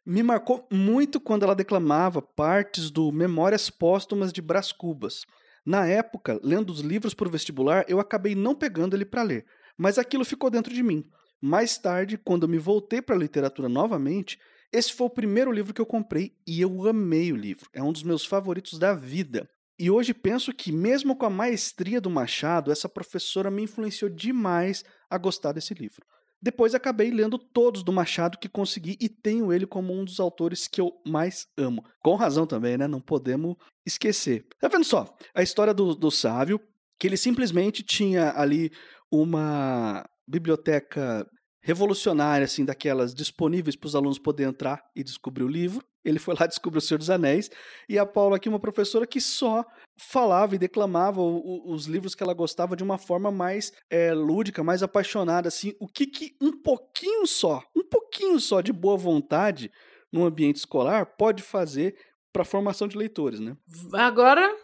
[0.05, 5.25] Me marcou muito quando ela declamava partes do Memórias Póstumas de Brás Cubas.
[5.65, 9.45] Na época, lendo os livros para o vestibular, eu acabei não pegando ele para ler,
[9.77, 11.05] mas aquilo ficou dentro de mim.
[11.41, 14.39] Mais tarde, quando eu me voltei para a literatura novamente,
[14.73, 17.69] esse foi o primeiro livro que eu comprei e eu amei o livro.
[17.73, 19.49] É um dos meus favoritos da vida.
[19.79, 24.85] E hoje penso que, mesmo com a maestria do Machado, essa professora me influenciou demais
[25.11, 26.05] a gostar desse livro.
[26.41, 30.67] Depois acabei lendo todos do Machado que consegui e tenho ele como um dos autores
[30.67, 31.85] que eu mais amo.
[32.03, 32.87] Com razão também, né?
[32.87, 34.47] Não podemos esquecer.
[34.61, 35.15] Tá vendo só?
[35.35, 36.61] A história do, do Sávio,
[36.99, 38.71] que ele simplesmente tinha ali
[39.11, 41.27] uma biblioteca
[41.67, 45.85] revolucionária, assim, daquelas disponíveis para os alunos poderem entrar e descobrir o livro.
[46.05, 47.51] Ele foi lá descobrir o Senhor dos Anéis.
[47.89, 49.65] E a Paula aqui, uma professora que só
[49.99, 54.15] falava e declamava o, o, os livros que ela gostava de uma forma mais é,
[54.15, 55.75] lúdica, mais apaixonada, assim.
[55.81, 59.69] O que, que um pouquinho só, um pouquinho só de boa vontade
[60.13, 61.97] no ambiente escolar pode fazer
[62.33, 63.57] para a formação de leitores, né?
[63.93, 64.55] Agora,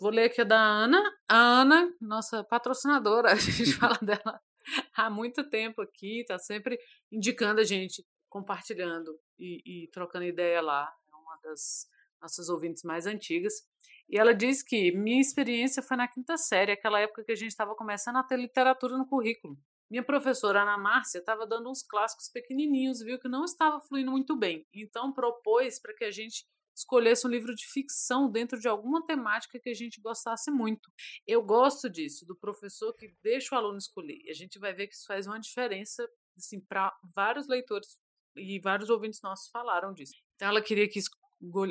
[0.00, 1.00] vou ler aqui a da Ana.
[1.28, 4.40] A Ana, nossa patrocinadora, a gente fala dela
[4.96, 6.78] há muito tempo aqui, está sempre
[7.10, 10.92] indicando a gente, compartilhando e, e trocando ideia lá.
[11.10, 11.88] É uma das
[12.20, 13.54] nossas ouvintes mais antigas.
[14.08, 17.50] E ela diz que minha experiência foi na quinta série, aquela época que a gente
[17.50, 19.56] estava começando a ter literatura no currículo.
[19.90, 24.36] Minha professora Ana Márcia estava dando uns clássicos pequenininhos, viu que não estava fluindo muito
[24.36, 24.66] bem.
[24.72, 26.46] Então propôs para que a gente
[26.78, 30.90] escolhesse um livro de ficção dentro de alguma temática que a gente gostasse muito.
[31.26, 34.20] Eu gosto disso, do professor que deixa o aluno escolher.
[34.28, 37.98] A gente vai ver que isso faz uma diferença assim, para vários leitores
[38.36, 40.14] e vários ouvintes nossos falaram disso.
[40.36, 40.98] Então ela queria que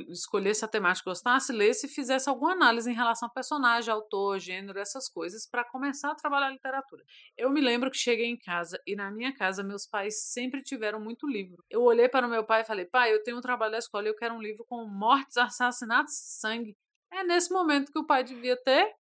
[0.10, 4.80] escolhesse a temática, gostasse, lesse e fizesse alguma análise em relação ao personagem, autor, gênero,
[4.80, 7.03] essas coisas, para começar a trabalhar a literatura.
[7.38, 10.99] Eu me lembro que cheguei em casa e na minha casa meus pais sempre tiveram
[10.99, 11.63] muito livro.
[11.69, 14.06] Eu olhei para o meu pai e falei: pai, eu tenho um trabalho da escola
[14.06, 16.75] e eu quero um livro com mortes, assassinatos sangue.
[17.12, 18.93] É nesse momento que o pai devia ter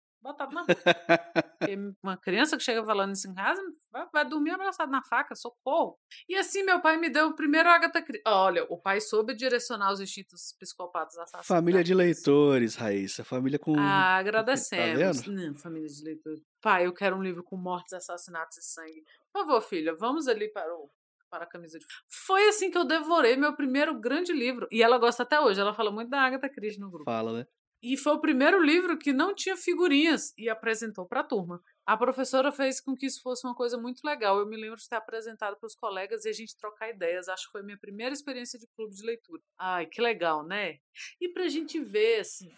[2.03, 3.61] uma criança que chega falando isso em casa
[3.91, 5.99] vai, vai, dormir abraçado na faca, socorro.
[6.29, 8.23] E assim meu pai me deu o primeiro Agatha Christie.
[8.27, 11.47] Olha, o pai soube direcionar os instintos psicopatas assassinos.
[11.47, 13.25] Família de leitores, Raíssa.
[13.25, 13.75] Família com.
[13.79, 15.23] Ah, tá agradecemos.
[15.23, 16.41] Tá Não, família de leitores.
[16.61, 19.05] Pai, eu quero um livro com mortes, assassinatos e sangue.
[19.33, 20.91] Por favor, filha, vamos ali para o
[21.29, 24.67] para a camisa de Foi assim que eu devorei meu primeiro grande livro.
[24.71, 25.61] E ela gosta até hoje.
[25.61, 27.05] Ela fala muito da Agatha Christie no grupo.
[27.05, 27.47] Fala, né?
[27.89, 31.63] E foi o primeiro livro que não tinha figurinhas e apresentou para a turma.
[31.87, 34.41] A professora fez com que isso fosse uma coisa muito legal.
[34.41, 37.29] Eu me lembro de ter apresentado para os colegas e a gente trocar ideias.
[37.29, 39.41] Acho que foi minha primeira experiência de clube de leitura.
[39.57, 40.81] Ai, que legal, né?
[41.21, 42.51] E para a gente ver, assim,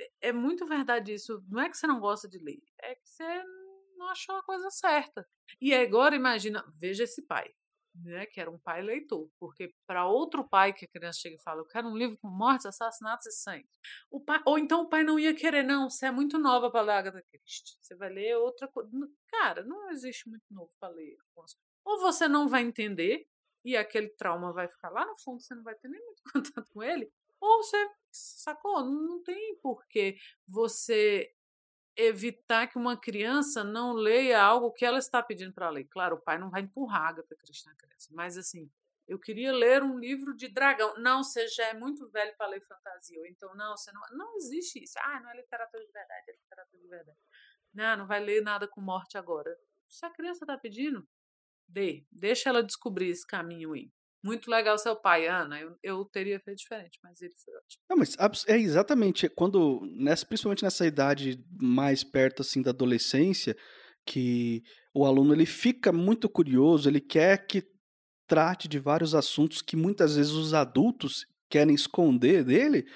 [0.00, 1.44] é, é muito verdade isso.
[1.50, 3.44] Não é que você não gosta de ler, é que você
[3.98, 5.28] não achou a coisa certa.
[5.60, 7.52] E agora, imagina, veja esse pai
[8.04, 11.42] né, que era um pai leitor, porque para outro pai que a criança chega e
[11.42, 13.68] fala, eu quero um livro com mortes, assassinatos e sangue,
[14.10, 16.82] o pai, ou então o pai não ia querer, não, você é muito nova para
[16.82, 18.90] ler Agatha Christie, você vai ler outra coisa,
[19.28, 21.16] cara, não existe muito novo para ler,
[21.84, 23.26] ou você não vai entender
[23.64, 26.70] e aquele trauma vai ficar lá no fundo, você não vai ter nem muito contato
[26.72, 27.10] com ele,
[27.40, 31.32] ou você sacou, não tem porquê você
[32.04, 35.84] evitar que uma criança não leia algo que ela está pedindo para ler.
[35.84, 38.70] Claro, o pai não vai empurrar a Agatha Christie na criança, mas assim,
[39.10, 40.94] eu queria ler um livro de dragão.
[40.98, 43.20] Não, você já é muito velho para ler fantasia.
[43.28, 44.00] Então, não, você não.
[44.12, 44.94] Não existe isso.
[45.00, 47.18] Ah, não é literatura de verdade, é literatura de verdade.
[47.74, 49.56] Não, não vai ler nada com morte agora.
[49.88, 51.06] Se a criança está pedindo,
[51.66, 52.06] dê.
[52.10, 53.90] Deixa ela descobrir esse caminho aí.
[54.22, 55.58] Muito legal seu pai, Ana.
[55.60, 57.82] Eu, eu teria feito diferente, mas ele foi ótimo.
[57.88, 63.56] Não, mas é exatamente quando, nessa, principalmente nessa idade mais perto assim da adolescência,
[64.04, 64.62] que
[64.94, 67.64] o aluno ele fica muito curioso, ele quer que
[68.26, 72.86] trate de vários assuntos que muitas vezes os adultos querem esconder dele.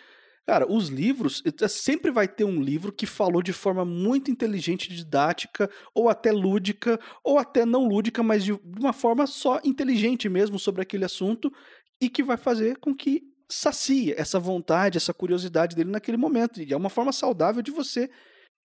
[0.47, 5.71] Cara, os livros, sempre vai ter um livro que falou de forma muito inteligente, didática,
[5.95, 10.83] ou até lúdica, ou até não lúdica, mas de uma forma só inteligente mesmo sobre
[10.83, 11.51] aquele assunto,
[11.99, 16.61] e que vai fazer com que sacie essa vontade, essa curiosidade dele naquele momento.
[16.61, 18.11] E é uma forma saudável de você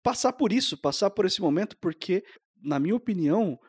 [0.01, 2.23] passar por isso, passar por esse momento, porque,
[2.59, 3.59] na minha opinião,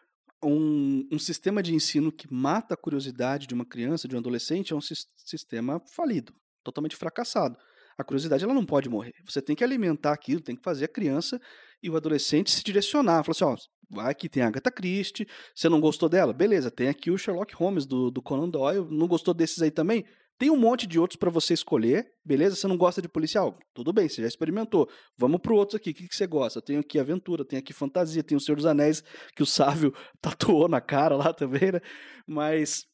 [0.42, 4.72] um, um, sistema de ensino que mata a curiosidade de uma criança, de um adolescente,
[4.72, 6.32] é um sistema falido,
[6.64, 7.58] totalmente fracassado.
[7.98, 9.12] A curiosidade ela não pode morrer.
[9.24, 11.40] Você tem que alimentar aquilo, tem que fazer a criança
[11.82, 13.24] e o adolescente se direcionar.
[13.24, 13.56] Falar assim, ó,
[13.90, 16.32] vai aqui tem a Agatha Christie, você não gostou dela?
[16.32, 20.04] Beleza, tem aqui o Sherlock Holmes do, do Conan Doyle, não gostou desses aí também?
[20.38, 22.54] Tem um monte de outros para você escolher, beleza?
[22.54, 23.58] Você não gosta de policial?
[23.74, 24.88] Tudo bem, você já experimentou.
[25.16, 25.90] Vamos pro outro aqui.
[25.90, 26.62] O que, que você gosta?
[26.62, 29.02] Tenho aqui aventura, tenho aqui fantasia, tem o Senhor dos Anéis,
[29.34, 31.80] que o Sávio tatuou na cara lá também, né?
[32.24, 32.86] Mas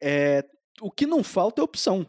[0.00, 0.44] é,
[0.80, 2.06] o que não falta é opção.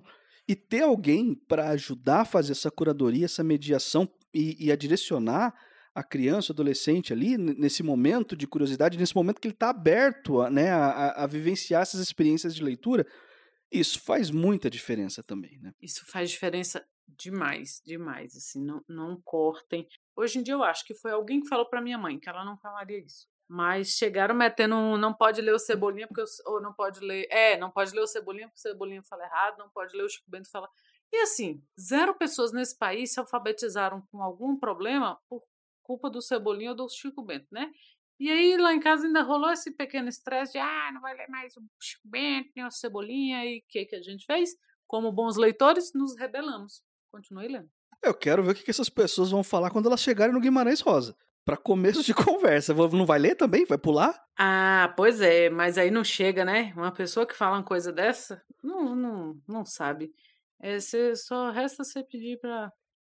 [0.48, 5.54] E ter alguém para ajudar a fazer essa curadoria, essa mediação e, e a direcionar
[5.96, 10.42] a criança, o adolescente ali, nesse momento de curiosidade, nesse momento que ele está aberto
[10.42, 13.08] a, né, a, a, vivenciar essas experiências de leitura,
[13.72, 15.74] isso faz muita diferença também, né?
[15.82, 19.88] Isso faz diferença demais, demais, assim, não, não cortem.
[20.16, 22.44] Hoje em dia eu acho que foi alguém que falou para minha mãe que ela
[22.44, 23.28] não falaria isso.
[23.48, 27.28] Mas chegaram metendo um, não pode ler o Cebolinha porque eu, ou não pode ler,
[27.30, 30.10] é, não pode ler o Cebolinha porque o Cebolinha fala errado, não pode ler o
[30.10, 30.68] Chico Bento fala.
[31.14, 35.44] E assim, zero pessoas nesse país se alfabetizaram com algum problema por
[35.84, 37.72] culpa do Cebolinha ou do Chico Bento, né?
[38.20, 41.28] E aí lá em casa ainda rolou esse pequeno estresse de ah, não vai ler
[41.30, 44.56] mais o Chico Bento, nem o Cebolinha, e o que, que a gente fez?
[44.88, 46.82] Como bons leitores, nos rebelamos.
[47.12, 47.70] Continue lendo.
[48.02, 51.16] Eu quero ver o que essas pessoas vão falar quando elas chegarem no Guimarães Rosa.
[51.46, 52.74] Para começo de conversa.
[52.74, 53.66] Não vai ler também?
[53.66, 54.20] Vai pular?
[54.38, 56.74] Ah, pois é, mas aí não chega, né?
[56.76, 60.12] Uma pessoa que fala uma coisa dessa, não, não, não sabe.
[60.60, 60.80] É,
[61.16, 62.72] só resta você pedir para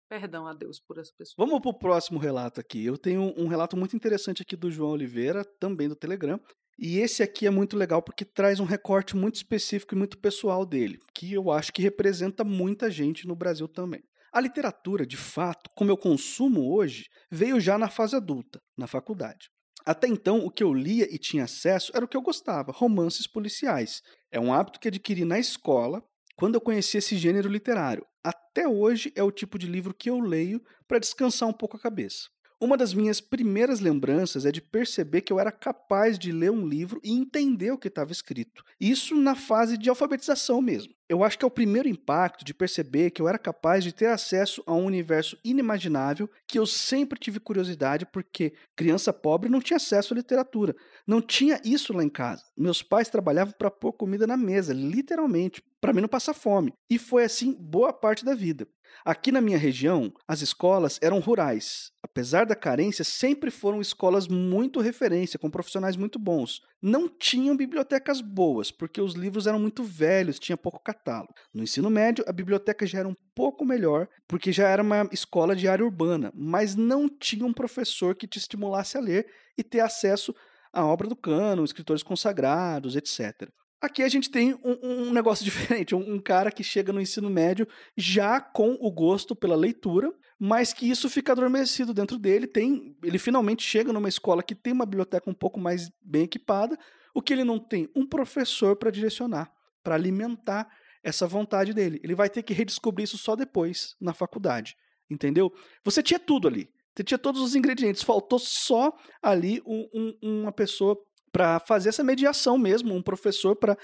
[0.09, 1.35] Perdão a Deus por essa pessoa.
[1.37, 2.85] Vamos para o próximo relato aqui.
[2.85, 6.39] Eu tenho um relato muito interessante aqui do João Oliveira, também do Telegram.
[6.79, 10.65] E esse aqui é muito legal porque traz um recorte muito específico e muito pessoal
[10.65, 14.03] dele, que eu acho que representa muita gente no Brasil também.
[14.37, 19.49] A literatura, de fato, como eu consumo hoje, veio já na fase adulta, na faculdade.
[19.83, 23.25] Até então, o que eu lia e tinha acesso era o que eu gostava, romances
[23.25, 23.99] policiais.
[24.31, 26.03] É um hábito que adquiri na escola,
[26.35, 30.19] quando eu conheci esse gênero literário até hoje é o tipo de livro que eu
[30.19, 32.27] leio para descansar um pouco a cabeça.
[32.59, 36.67] Uma das minhas primeiras lembranças é de perceber que eu era capaz de ler um
[36.67, 38.63] livro e entender o que estava escrito.
[38.81, 40.91] Isso na fase de alfabetização mesmo.
[41.07, 44.07] Eu acho que é o primeiro impacto de perceber que eu era capaz de ter
[44.07, 49.77] acesso a um universo inimaginável que eu sempre tive curiosidade porque criança pobre não tinha
[49.77, 50.75] acesso à literatura.
[51.05, 52.43] Não tinha isso lá em casa.
[52.57, 56.73] Meus pais trabalhavam para pôr comida na mesa, literalmente, para mim não passar fome.
[56.89, 58.67] E foi assim boa parte da vida.
[59.05, 61.91] Aqui na minha região, as escolas eram rurais.
[62.03, 66.61] Apesar da carência, sempre foram escolas muito referência, com profissionais muito bons.
[66.81, 71.33] Não tinham bibliotecas boas, porque os livros eram muito velhos, tinha pouco catálogo.
[71.53, 75.55] No ensino médio, a biblioteca já era um pouco melhor, porque já era uma escola
[75.55, 79.25] de área urbana, mas não tinha um professor que te estimulasse a ler
[79.57, 80.33] e ter acesso
[80.71, 83.49] à obra do cano, escritores consagrados, etc.
[83.79, 87.29] Aqui a gente tem um, um negócio diferente, um, um, cara que chega no ensino
[87.29, 92.47] médio já com o gosto pela leitura, mas que isso fica adormecido dentro dele.
[92.47, 96.77] Tem, ele finalmente chega numa escola que tem uma biblioteca um pouco mais bem equipada,
[97.13, 99.51] o que ele não tem um professor para direcionar,
[99.83, 100.67] para alimentar
[101.03, 101.99] essa vontade dele.
[102.03, 104.75] Ele vai ter que redescobrir isso só depois na faculdade,
[105.09, 105.53] entendeu?
[105.83, 110.97] Você tinha tudo ali, você tinha todos os ingredientes, faltou só ali um, uma pessoa
[111.37, 113.77] para fazer essa mediação mesmo, um professor para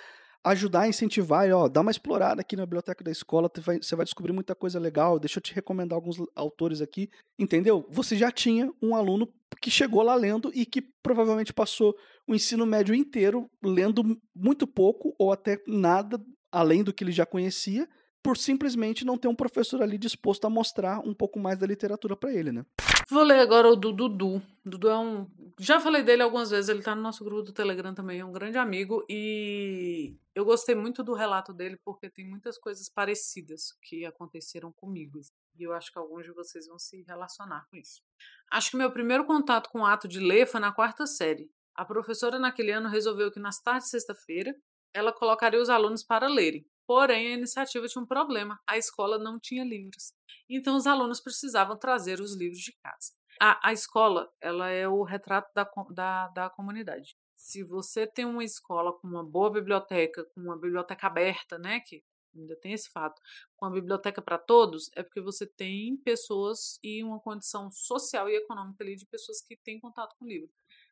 [0.44, 3.48] ajudar a incentivar, ó, dá uma explorada aqui na biblioteca da escola,
[3.80, 7.86] você vai descobrir muita coisa legal, deixa eu te recomendar alguns autores aqui, entendeu?
[7.92, 11.96] Você já tinha um aluno que chegou lá lendo e que provavelmente passou
[12.28, 16.20] o ensino médio inteiro lendo muito pouco ou até nada
[16.52, 17.88] além do que ele já conhecia,
[18.24, 22.16] por simplesmente não ter um professor ali disposto a mostrar um pouco mais da literatura
[22.16, 22.66] para ele, né?
[23.10, 24.42] Vou ler agora o do Dudu.
[24.66, 25.30] Dudu é um.
[25.60, 28.32] Já falei dele algumas vezes, ele tá no nosso grupo do Telegram também, é um
[28.32, 29.06] grande amigo.
[29.10, 35.20] E eu gostei muito do relato dele porque tem muitas coisas parecidas que aconteceram comigo.
[35.60, 38.02] E eu acho que alguns de vocês vão se relacionar com isso.
[38.50, 41.52] Acho que meu primeiro contato com o ato de ler foi na quarta série.
[41.76, 44.56] A professora naquele ano resolveu que nas tardes de sexta-feira
[44.94, 46.66] ela colocaria os alunos para lerem.
[46.86, 50.14] Porém, a iniciativa tinha um problema: a escola não tinha livros.
[50.50, 53.14] Então, os alunos precisavam trazer os livros de casa.
[53.40, 57.16] A, a escola ela é o retrato da, da, da comunidade.
[57.36, 62.04] Se você tem uma escola com uma boa biblioteca, com uma biblioteca aberta, né, que
[62.36, 63.22] ainda tem esse fato,
[63.56, 68.36] com a biblioteca para todos, é porque você tem pessoas e uma condição social e
[68.36, 70.50] econômica ali de pessoas que têm contato com livro.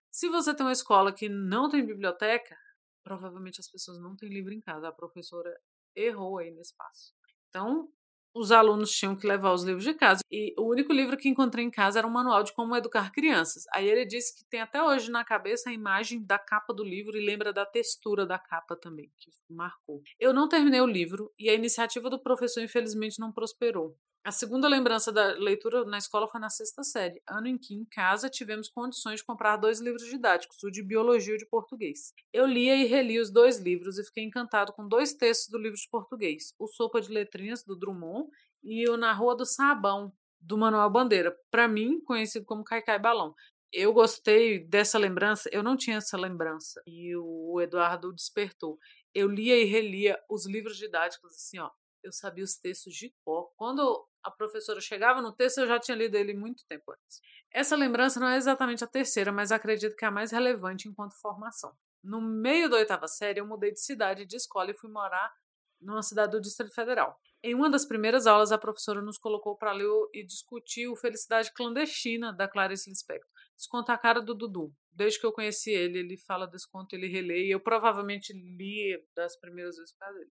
[0.09, 2.57] Se você tem uma escola que não tem biblioteca,
[3.03, 4.87] provavelmente as pessoas não têm livro em casa.
[4.87, 5.57] A professora
[5.95, 7.13] errou aí nesse passo.
[7.49, 7.89] Então,
[8.33, 10.21] os alunos tinham que levar os livros de casa.
[10.31, 13.63] E o único livro que encontrei em casa era um manual de como educar crianças.
[13.73, 17.17] Aí ele disse que tem até hoje na cabeça a imagem da capa do livro
[17.17, 20.01] e lembra da textura da capa também, que marcou.
[20.19, 23.97] Eu não terminei o livro e a iniciativa do professor infelizmente não prosperou.
[24.23, 27.83] A segunda lembrança da leitura na escola foi na sexta série, ano em que, em
[27.83, 32.13] casa, tivemos condições de comprar dois livros didáticos, o de biologia e o de português.
[32.31, 35.75] Eu lia e relia os dois livros e fiquei encantado com dois textos do livro
[35.75, 38.29] de português: O Sopa de Letrinhas, do Drummond,
[38.63, 43.33] e o Na Rua do Sabão, do Manuel Bandeira, para mim conhecido como Caicai Balão.
[43.73, 48.77] Eu gostei dessa lembrança, eu não tinha essa lembrança, e o Eduardo despertou.
[49.15, 51.71] Eu lia e relia os livros didáticos assim, ó,
[52.03, 53.51] eu sabia os textos de cor.
[53.55, 57.21] Quando a professora chegava no texto, eu já tinha lido ele muito tempo antes.
[57.51, 61.19] Essa lembrança não é exatamente a terceira, mas acredito que é a mais relevante enquanto
[61.19, 61.75] formação.
[62.03, 65.31] No meio da oitava série, eu mudei de cidade, de escola e fui morar
[65.79, 67.19] numa cidade do Distrito Federal.
[67.43, 71.51] Em uma das primeiras aulas, a professora nos colocou para ler e discutir o Felicidade
[71.53, 73.27] Clandestina, da Clarice Lispector.
[73.57, 74.71] Desconta a cara do Dudu.
[74.91, 79.03] Desde que eu conheci ele, ele fala desse conto, ele relê, e eu provavelmente li
[79.15, 80.31] das primeiras vezes para ele.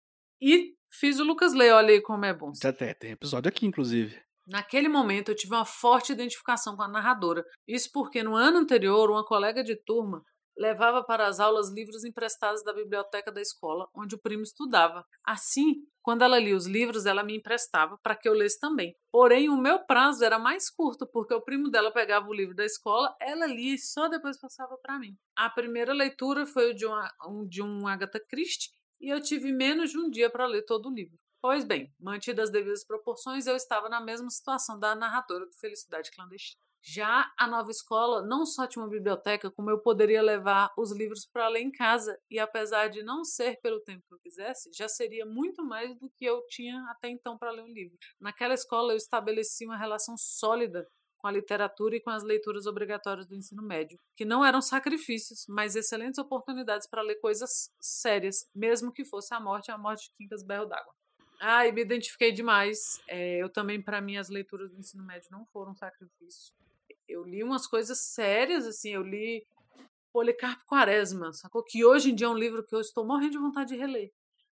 [0.45, 2.51] E fiz o Lucas ler, olha aí como é bom.
[2.61, 4.21] Já tem, episódio aqui, inclusive.
[4.45, 7.45] Naquele momento eu tive uma forte identificação com a narradora.
[7.65, 10.21] Isso porque no ano anterior, uma colega de turma
[10.57, 15.05] levava para as aulas livros emprestados da biblioteca da escola, onde o primo estudava.
[15.25, 18.95] Assim, quando ela lia os livros, ela me emprestava para que eu lesse também.
[19.11, 22.65] Porém, o meu prazo era mais curto, porque o primo dela pegava o livro da
[22.65, 25.17] escola, ela lia e só depois passava para mim.
[25.37, 28.71] A primeira leitura foi de, uma, um, de um Agatha Christie,
[29.03, 31.19] e eu tive menos de um dia para ler todo o livro.
[31.43, 36.13] Pois bem, mantidas as devidas proporções, eu estava na mesma situação da narradora do Felicidade
[36.13, 36.63] Clandestina.
[36.85, 41.27] Já a nova escola não só tinha uma biblioteca, como eu poderia levar os livros
[41.27, 44.89] para ler em casa, e apesar de não ser pelo tempo que eu quisesse, já
[44.89, 47.97] seria muito mais do que eu tinha até então para ler um livro.
[48.21, 50.89] Naquela escola eu estabeleci uma relação sólida
[51.23, 55.47] com a literatura e com as leituras obrigatórias do ensino médio, que não eram sacrifícios,
[55.49, 60.17] mas excelentes oportunidades para ler coisas sérias, mesmo que fosse a morte a morte de
[60.17, 60.93] Quincas Berro d'Água.
[61.41, 63.01] Ah, e me identifiquei demais.
[63.07, 66.55] É, eu também, para mim, as leituras do ensino médio não foram sacrifício.
[67.09, 69.47] Eu li umas coisas sérias, assim, eu li
[70.13, 71.63] Policarpo Quaresma, sacou?
[71.63, 74.13] Que hoje em dia é um livro que eu estou morrendo de vontade de reler.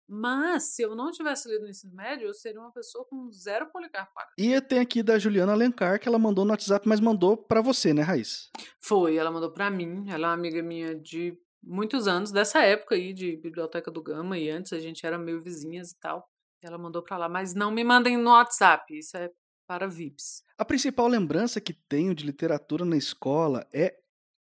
[0.08, 3.70] Mas, se eu não tivesse lido no ensino médio, eu seria uma pessoa com zero
[3.70, 4.12] policarpo.
[4.38, 7.92] E tem aqui da Juliana Alencar, que ela mandou no WhatsApp, mas mandou para você,
[7.92, 8.48] né, Raiz?
[8.80, 10.06] Foi, ela mandou para mim.
[10.08, 14.38] Ela é uma amiga minha de muitos anos, dessa época aí, de Biblioteca do Gama,
[14.38, 16.26] e antes a gente era meio vizinhas e tal.
[16.62, 19.30] Ela mandou para lá, mas não me mandem no WhatsApp, isso é
[19.66, 20.42] para VIPs.
[20.56, 23.94] A principal lembrança que tenho de literatura na escola é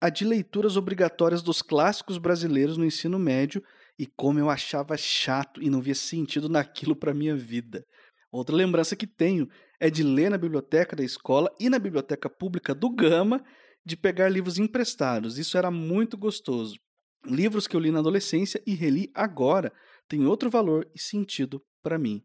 [0.02, 3.62] a de leituras obrigatórias dos clássicos brasileiros no ensino médio
[4.00, 7.86] e como eu achava chato e não via sentido naquilo para minha vida.
[8.32, 12.74] Outra lembrança que tenho é de ler na biblioteca da escola e na biblioteca pública
[12.74, 13.44] do Gama
[13.86, 15.38] de pegar livros emprestados.
[15.38, 16.80] Isso era muito gostoso.
[17.26, 19.74] Livros que eu li na adolescência e reli agora
[20.08, 22.24] têm outro valor e sentido para mim.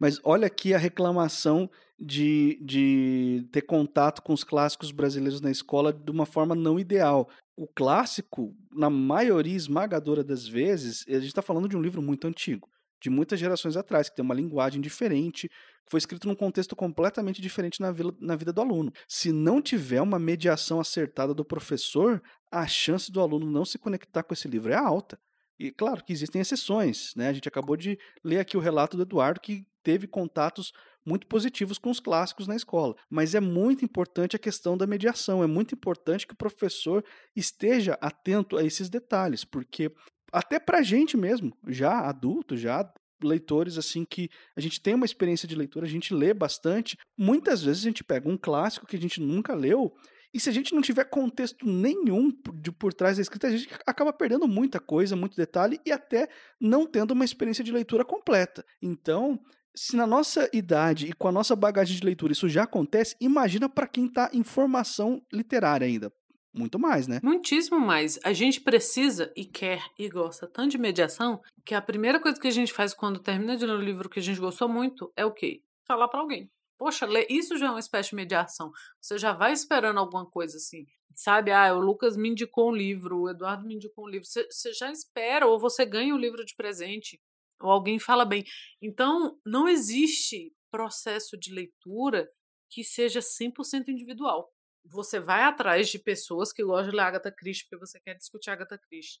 [0.00, 5.92] Mas olha aqui a reclamação de, de ter contato com os clássicos brasileiros na escola
[5.92, 7.28] de uma forma não ideal.
[7.62, 12.26] O clássico, na maioria esmagadora das vezes, a gente está falando de um livro muito
[12.26, 12.68] antigo,
[13.00, 15.48] de muitas gerações atrás, que tem uma linguagem diferente,
[15.88, 18.92] foi escrito num contexto completamente diferente na, na vida do aluno.
[19.06, 22.20] Se não tiver uma mediação acertada do professor,
[22.50, 25.16] a chance do aluno não se conectar com esse livro é alta.
[25.56, 27.28] E claro que existem exceções, né?
[27.28, 30.72] A gente acabou de ler aqui o relato do Eduardo que teve contatos
[31.04, 32.94] muito positivos com os clássicos na escola.
[33.10, 37.98] Mas é muito importante a questão da mediação, é muito importante que o professor esteja
[38.00, 39.90] atento a esses detalhes, porque
[40.32, 42.90] até para a gente mesmo, já adulto, já
[43.22, 46.96] leitores assim que a gente tem uma experiência de leitura, a gente lê bastante.
[47.16, 49.94] Muitas vezes a gente pega um clássico que a gente nunca leu
[50.34, 53.68] e se a gente não tiver contexto nenhum de por trás da escrita, a gente
[53.86, 56.28] acaba perdendo muita coisa, muito detalhe e até
[56.58, 58.64] não tendo uma experiência de leitura completa.
[58.80, 59.38] Então,
[59.74, 63.68] se na nossa idade e com a nossa bagagem de leitura isso já acontece, imagina
[63.68, 66.12] para quem está em formação literária ainda.
[66.54, 67.18] Muito mais, né?
[67.22, 68.18] Muitíssimo mais.
[68.22, 72.46] A gente precisa e quer e gosta tanto de mediação que a primeira coisa que
[72.46, 75.24] a gente faz quando termina de ler um livro que a gente gostou muito é
[75.24, 75.62] o quê?
[75.86, 76.50] Falar para alguém.
[76.78, 78.70] Poxa, isso já é uma espécie de mediação.
[79.00, 80.84] Você já vai esperando alguma coisa assim.
[81.14, 84.26] Sabe, ah, o Lucas me indicou um livro, o Eduardo me indicou um livro.
[84.26, 87.18] Você, você já espera, ou você ganha o um livro de presente
[87.62, 88.44] ou alguém fala bem.
[88.80, 92.28] Então, não existe processo de leitura
[92.70, 94.50] que seja 100% individual.
[94.84, 98.50] Você vai atrás de pessoas que gostam de ler Agatha Christie porque você quer discutir
[98.50, 99.20] Agatha Christie.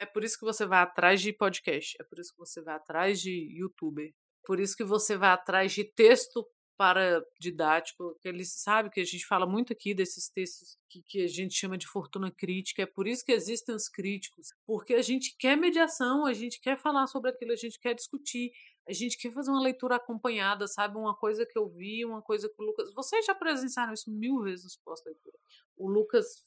[0.00, 2.74] É por isso que você vai atrás de podcast, é por isso que você vai
[2.74, 4.12] atrás de youtuber,
[4.44, 6.46] por isso que você vai atrás de texto
[6.78, 11.24] para didático, que eles sabe que a gente fala muito aqui desses textos que, que,
[11.24, 15.02] a gente chama de fortuna crítica, é por isso que existem os críticos, porque a
[15.02, 18.52] gente quer mediação, a gente quer falar sobre aquilo, a gente quer discutir,
[18.88, 20.96] a gente quer fazer uma leitura acompanhada, sabe?
[20.96, 22.94] Uma coisa que eu vi, uma coisa que o Lucas.
[22.94, 25.36] Vocês já presenciaram isso mil vezes nos pós-leitura.
[25.76, 26.42] O Lucas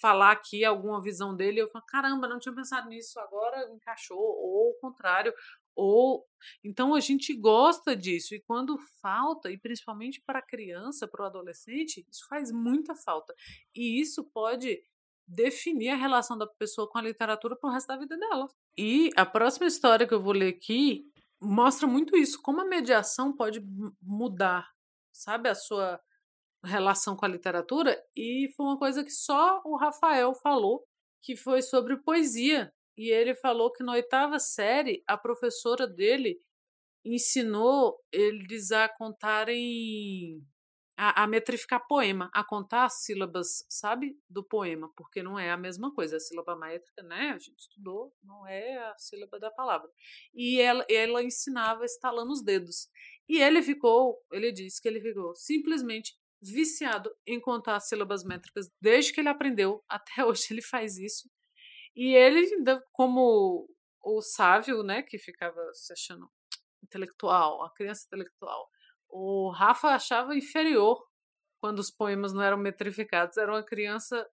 [0.00, 4.70] falar aqui alguma visão dele, eu falo, caramba, não tinha pensado nisso, agora encaixou, ou
[4.70, 5.32] o contrário,
[5.76, 6.26] ou
[6.64, 11.26] então a gente gosta disso e quando falta e principalmente para a criança, para o
[11.26, 13.34] adolescente, isso faz muita falta
[13.74, 14.82] e isso pode
[15.28, 18.48] definir a relação da pessoa com a literatura para o resto da vida dela.
[18.78, 21.04] E a próxima história que eu vou ler aqui
[21.40, 23.60] mostra muito isso, como a mediação pode
[24.00, 24.70] mudar,
[25.12, 26.00] sabe, a sua
[26.64, 30.84] relação com a literatura e foi uma coisa que só o Rafael falou,
[31.22, 36.40] que foi sobre poesia e ele falou que na oitava série a professora dele
[37.04, 40.42] ensinou eles a contarem
[40.96, 45.56] a, a, metrificar poema, a contar as sílabas, sabe, do poema, porque não é a
[45.56, 46.16] mesma coisa.
[46.16, 49.88] A sílaba métrica, né, a gente estudou, não é a sílaba da palavra.
[50.34, 52.88] E ela, ela ensinava estalando os dedos.
[53.28, 58.70] E ele ficou, ele disse que ele ficou simplesmente viciado em contar as sílabas métricas
[58.80, 61.28] desde que ele aprendeu, até hoje ele faz isso.
[61.96, 62.46] E ele,
[62.92, 63.66] como
[64.04, 66.30] o Sávio, né, que ficava se achando
[66.82, 68.68] intelectual, a criança intelectual,
[69.08, 71.02] o Rafa achava inferior
[71.58, 74.28] quando os poemas não eram metrificados, era uma criança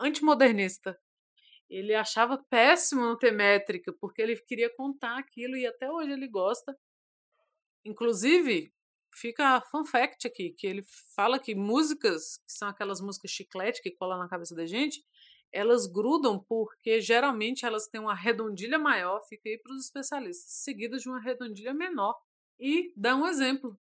[0.00, 0.98] antimodernista.
[1.70, 6.28] Ele achava péssimo não ter métrica, porque ele queria contar aquilo e até hoje ele
[6.28, 6.76] gosta.
[7.84, 8.72] Inclusive,
[9.14, 10.82] fica a fun fact aqui, que ele
[11.14, 15.02] fala que músicas, que são aquelas músicas chiclete que colam na cabeça da gente,
[15.54, 20.98] elas grudam porque geralmente elas têm uma redondilha maior, fica aí para os especialistas, seguida
[20.98, 22.18] de uma redondilha menor.
[22.58, 23.78] E dá um exemplo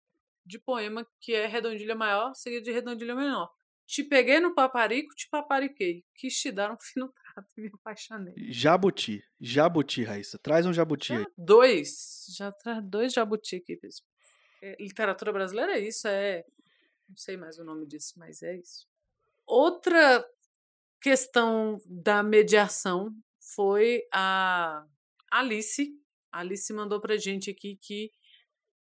[0.43, 3.53] de poema que é redondilha maior, seguida de redondilha menor.
[3.85, 6.03] Te peguei no paparico, te papariquei.
[6.15, 8.33] Quis te dar um fino trato e me apaixonei.
[8.51, 9.23] Jabuti.
[9.39, 10.39] Jabuti, Raíssa.
[10.39, 11.25] Traz um jabuti aí.
[11.37, 12.25] Dois.
[12.35, 14.05] Já traz dois jabuti aqui mesmo.
[14.61, 16.43] É, literatura brasileira é isso, é.
[17.07, 18.87] Não sei mais o nome disso, mas é isso.
[19.45, 20.23] Outra
[21.01, 23.13] questão da mediação
[23.55, 24.85] foi a
[25.31, 25.91] Alice.
[26.31, 28.11] A Alice mandou para gente aqui que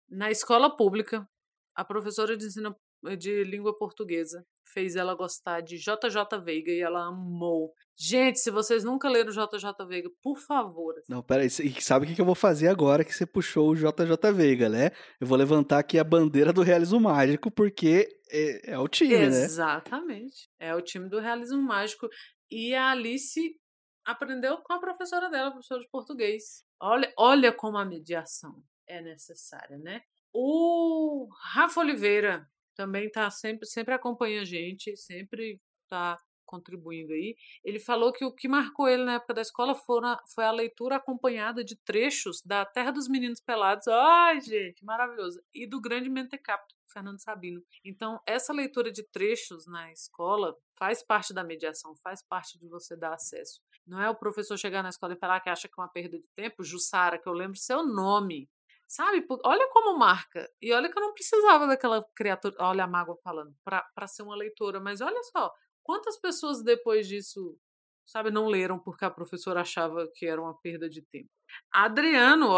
[0.09, 1.29] na escola pública
[1.75, 2.77] a professora de ensino
[3.19, 7.73] de língua portuguesa fez ela gostar de JJ Veiga e ela amou.
[7.97, 10.95] Gente, se vocês nunca leram JJ Veiga, por favor.
[11.09, 14.69] Não, peraí, sabe o que eu vou fazer agora que você puxou o JJ Veiga,
[14.69, 14.91] né?
[15.21, 19.39] Eu vou levantar aqui a bandeira do realismo mágico, porque é, é o time, Exatamente.
[19.39, 19.45] né?
[19.45, 20.51] Exatamente.
[20.59, 22.09] É o time do realismo mágico.
[22.51, 23.57] E a Alice
[24.05, 26.65] aprendeu com a professora dela, a professora de português.
[26.81, 30.03] Olha, olha como a mediação é necessária, né?
[30.33, 36.19] O Rafa Oliveira também tá sempre, sempre acompanha a gente, sempre tá
[36.53, 37.35] contribuindo aí.
[37.65, 41.65] Ele falou que o que marcou ele na época da escola foi a, leitura acompanhada
[41.65, 43.89] de trechos da Terra dos Meninos Pelados.
[43.89, 45.43] Ai, gente, maravilhoso!
[45.55, 47.63] E do Grande Mentecapto, Fernando Sabino.
[47.83, 52.95] Então, essa leitura de trechos na escola faz parte da mediação, faz parte de você
[52.95, 53.61] dar acesso.
[53.87, 56.19] Não é o professor chegar na escola e falar que acha que é uma perda
[56.19, 56.63] de tempo.
[56.63, 58.49] Jussara, que eu lembro seu nome.
[58.93, 59.25] Sabe?
[59.43, 60.47] Olha como marca.
[60.61, 62.55] E olha que eu não precisava daquela criatura.
[62.59, 64.81] Olha a mágoa falando, para ser uma leitora.
[64.81, 65.51] Mas olha só,
[65.83, 67.59] quantas pessoas depois disso,
[68.05, 71.31] sabe, não leram porque a professora achava que era uma perda de tempo?
[71.73, 72.51] Adriano,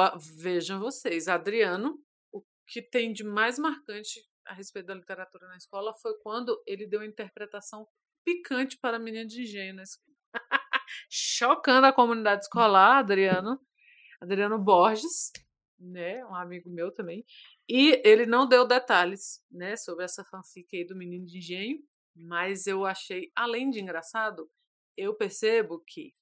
[0.42, 2.00] vejam vocês, Adriano,
[2.32, 6.84] o que tem de mais marcante a respeito da literatura na escola foi quando ele
[6.84, 7.86] deu uma interpretação
[8.24, 9.76] picante para a menina de engenho.
[11.08, 13.60] Chocando a comunidade escolar, Adriano.
[14.20, 15.30] Adriano Borges
[15.84, 17.24] né, um amigo meu também,
[17.68, 21.78] e ele não deu detalhes, né, sobre essa fanfic aí do Menino de Engenho,
[22.14, 24.50] mas eu achei, além de engraçado,
[24.96, 26.14] eu percebo que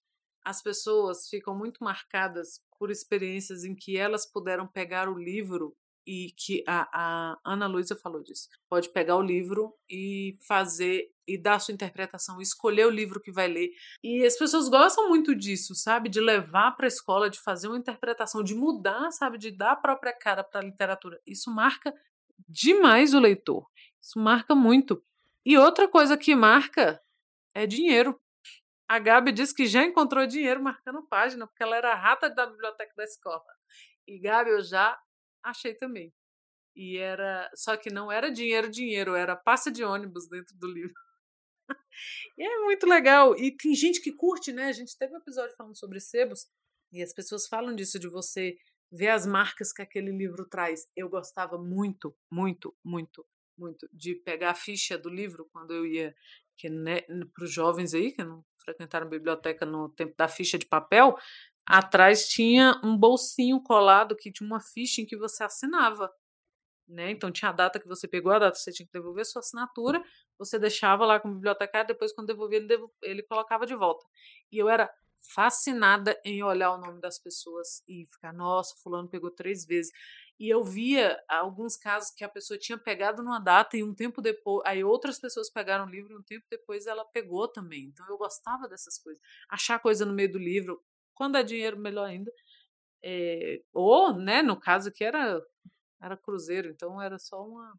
[0.44, 5.76] as pessoas ficam muito marcadas por experiências em que elas puderam pegar o livro
[6.07, 8.48] e que a, a Ana Luísa falou disso.
[8.68, 13.46] Pode pegar o livro e fazer e dar sua interpretação, escolher o livro que vai
[13.46, 13.70] ler.
[14.03, 16.09] E as pessoas gostam muito disso, sabe?
[16.09, 19.38] De levar para a escola, de fazer uma interpretação, de mudar, sabe?
[19.38, 21.20] De dar a própria cara para a literatura.
[21.26, 21.94] Isso marca
[22.48, 23.66] demais o leitor.
[24.00, 25.03] Isso marca muito.
[25.44, 27.00] E outra coisa que marca
[27.55, 28.20] é dinheiro.
[28.88, 32.92] A Gabi disse que já encontrou dinheiro marcando página, porque ela era rata da biblioteca
[32.96, 33.42] da escola.
[34.07, 34.98] E Gabi, eu já
[35.43, 36.12] achei também.
[36.74, 37.51] E era.
[37.55, 40.95] Só que não era dinheiro, dinheiro, era passa de ônibus dentro do livro.
[42.38, 43.36] e é muito legal.
[43.36, 44.66] E tem gente que curte, né?
[44.66, 46.47] A gente teve um episódio falando sobre sebos,
[46.93, 48.57] e as pessoas falam disso, de você
[48.90, 50.86] ver as marcas que aquele livro traz.
[50.95, 53.26] Eu gostava muito, muito, muito,
[53.57, 56.14] muito de pegar a ficha do livro quando eu ia.
[56.55, 57.01] Que né,
[57.34, 61.16] para os jovens aí que não frequentaram biblioteca no tempo da ficha de papel,
[61.66, 66.12] atrás tinha um bolsinho colado que tinha uma ficha em que você assinava.
[66.88, 67.10] Né?
[67.10, 69.40] Então tinha a data que você pegou, a data que você tinha que devolver sua
[69.40, 70.02] assinatura,
[70.38, 74.04] você deixava lá com o bibliotecário, depois quando devolvia ele, ele colocava de volta.
[74.50, 74.92] E eu era
[75.22, 79.92] fascinada em olhar o nome das pessoas e ficar, nossa, fulano pegou três vezes.
[80.38, 84.20] E eu via alguns casos que a pessoa tinha pegado numa data e um tempo
[84.20, 87.84] depois, aí outras pessoas pegaram o livro e um tempo depois ela pegou também.
[87.84, 89.22] Então eu gostava dessas coisas.
[89.48, 90.82] Achar coisa no meio do livro,
[91.23, 92.33] quando é dinheiro, melhor ainda.
[93.01, 95.41] É, ou, né, no caso que era
[96.03, 97.73] era cruzeiro, então era só uma,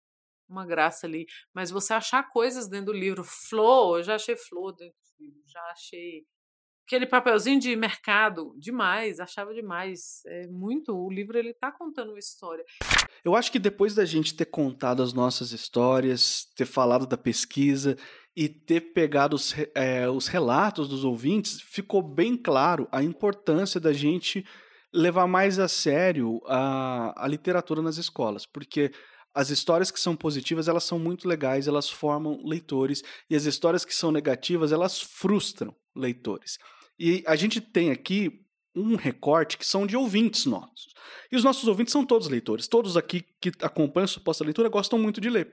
[0.47, 1.25] uma graça ali.
[1.53, 5.41] Mas você achar coisas dentro do livro, flor, eu já achei flor dentro do livro,
[5.45, 6.25] já achei
[6.87, 10.21] aquele papelzinho de mercado, demais, achava demais.
[10.25, 12.63] É muito, o livro ele tá contando uma história.
[13.25, 17.97] Eu acho que depois da gente ter contado as nossas histórias, ter falado da pesquisa
[18.35, 23.93] e ter pegado os, é, os relatos dos ouvintes, ficou bem claro a importância da
[23.93, 24.45] gente
[24.91, 28.91] levar mais a sério a, a literatura nas escolas, porque
[29.33, 33.83] as histórias que são positivas, elas são muito legais, elas formam leitores, e as histórias
[33.83, 36.59] que são negativas, elas frustram leitores.
[36.99, 38.43] E a gente tem aqui
[38.75, 40.93] um recorte que são de ouvintes nossos.
[41.31, 42.67] E os nossos ouvintes são todos leitores.
[42.67, 45.51] Todos aqui que acompanham a suposta leitura gostam muito de ler.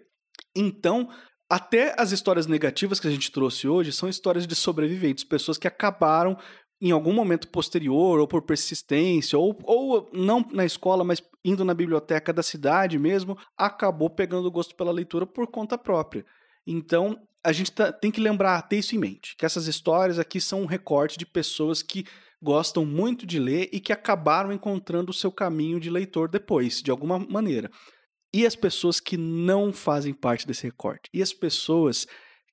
[0.54, 1.08] Então,
[1.50, 5.66] até as histórias negativas que a gente trouxe hoje são histórias de sobreviventes, pessoas que
[5.66, 6.38] acabaram
[6.80, 11.74] em algum momento posterior, ou por persistência, ou, ou não na escola, mas indo na
[11.74, 16.24] biblioteca da cidade mesmo, acabou pegando gosto pela leitura por conta própria.
[16.66, 20.40] Então, a gente tá, tem que lembrar, ter isso em mente, que essas histórias aqui
[20.40, 22.06] são um recorte de pessoas que
[22.40, 26.90] gostam muito de ler e que acabaram encontrando o seu caminho de leitor depois, de
[26.90, 27.70] alguma maneira.
[28.32, 31.10] E as pessoas que não fazem parte desse recorte.
[31.12, 32.06] E as pessoas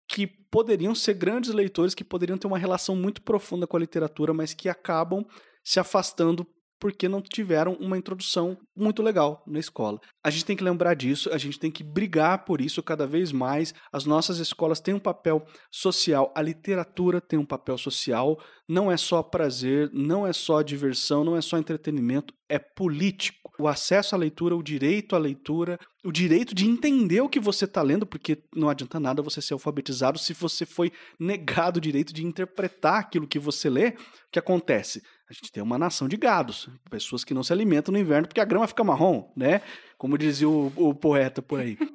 [0.08, 4.34] que poderiam ser grandes leitores, que poderiam ter uma relação muito profunda com a literatura,
[4.34, 5.26] mas que acabam
[5.64, 6.48] se afastando
[6.80, 10.00] porque não tiveram uma introdução muito legal na escola.
[10.24, 13.32] A gente tem que lembrar disso, a gente tem que brigar por isso cada vez
[13.32, 13.74] mais.
[13.92, 18.98] As nossas escolas têm um papel social, a literatura tem um papel social, não é
[18.98, 23.52] só prazer, não é só diversão, não é só entretenimento, é político.
[23.60, 27.66] O acesso à leitura, o direito à leitura, o direito de entender o que você
[27.66, 32.14] está lendo, porque não adianta nada você ser alfabetizado se você foi negado o direito
[32.14, 33.90] de interpretar aquilo que você lê.
[33.90, 33.96] O
[34.32, 35.02] que acontece?
[35.30, 38.40] A gente tem uma nação de gados, pessoas que não se alimentam no inverno porque
[38.40, 39.62] a grama fica marrom, né?
[39.98, 41.78] Como dizia o, o poeta por aí.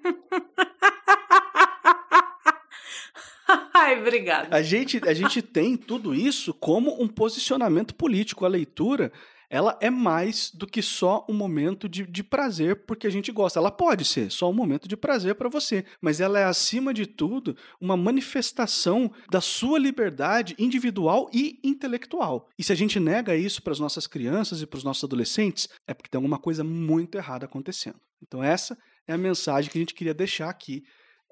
[3.72, 4.54] Ai, obrigada.
[4.54, 8.44] A gente, a gente tem tudo isso como um posicionamento político.
[8.44, 9.10] A leitura
[9.52, 13.58] ela é mais do que só um momento de, de prazer porque a gente gosta.
[13.58, 17.04] Ela pode ser só um momento de prazer para você, mas ela é, acima de
[17.04, 22.48] tudo, uma manifestação da sua liberdade individual e intelectual.
[22.58, 25.68] E se a gente nega isso para as nossas crianças e para os nossos adolescentes,
[25.86, 28.00] é porque tem alguma coisa muito errada acontecendo.
[28.22, 28.74] Então, essa
[29.06, 30.82] é a mensagem que a gente queria deixar aqui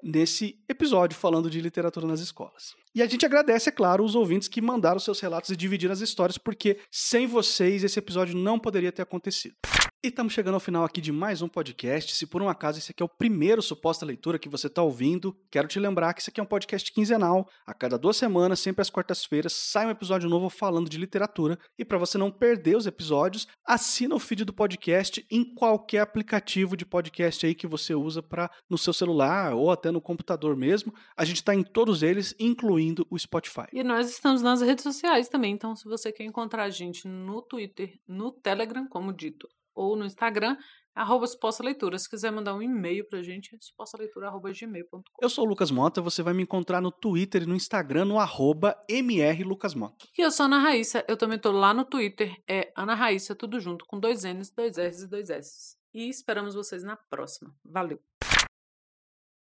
[0.03, 2.75] nesse episódio falando de literatura nas escolas.
[2.93, 6.01] E a gente agradece, é claro, os ouvintes que mandaram seus relatos e dividiram as
[6.01, 9.55] histórias, porque sem vocês esse episódio não poderia ter acontecido.
[10.03, 12.15] E estamos chegando ao final aqui de mais um podcast.
[12.15, 15.37] Se por um acaso esse aqui é o primeiro suposta leitura que você está ouvindo,
[15.51, 17.47] quero te lembrar que esse aqui é um podcast quinzenal.
[17.67, 21.57] A cada duas semanas, sempre às quartas-feiras, sai um episódio novo falando de literatura.
[21.77, 26.75] E para você não perder os episódios, assina o feed do podcast em qualquer aplicativo
[26.75, 30.91] de podcast aí que você usa para no seu celular ou até no computador mesmo.
[31.15, 33.67] A gente está em todos eles, incluindo o Spotify.
[33.71, 35.53] E nós estamos nas redes sociais também.
[35.53, 40.05] Então, se você quer encontrar a gente no Twitter, no Telegram, como dito, ou no
[40.05, 40.57] Instagram,
[40.93, 41.97] arroba Suposta Leitura.
[41.97, 45.03] Se quiser mandar um e-mail pra gente, supostaleitura.gmail.com.
[45.21, 48.19] Eu sou o Lucas Mota, você vai me encontrar no Twitter e no Instagram no
[48.19, 50.05] arroba mrlucasmota.
[50.17, 53.35] E eu sou a Ana Raíssa, eu também tô lá no Twitter, é Ana Raíssa,
[53.35, 55.77] tudo junto, com dois N's, dois R's e dois S's.
[55.93, 57.53] E esperamos vocês na próxima.
[57.65, 57.99] Valeu!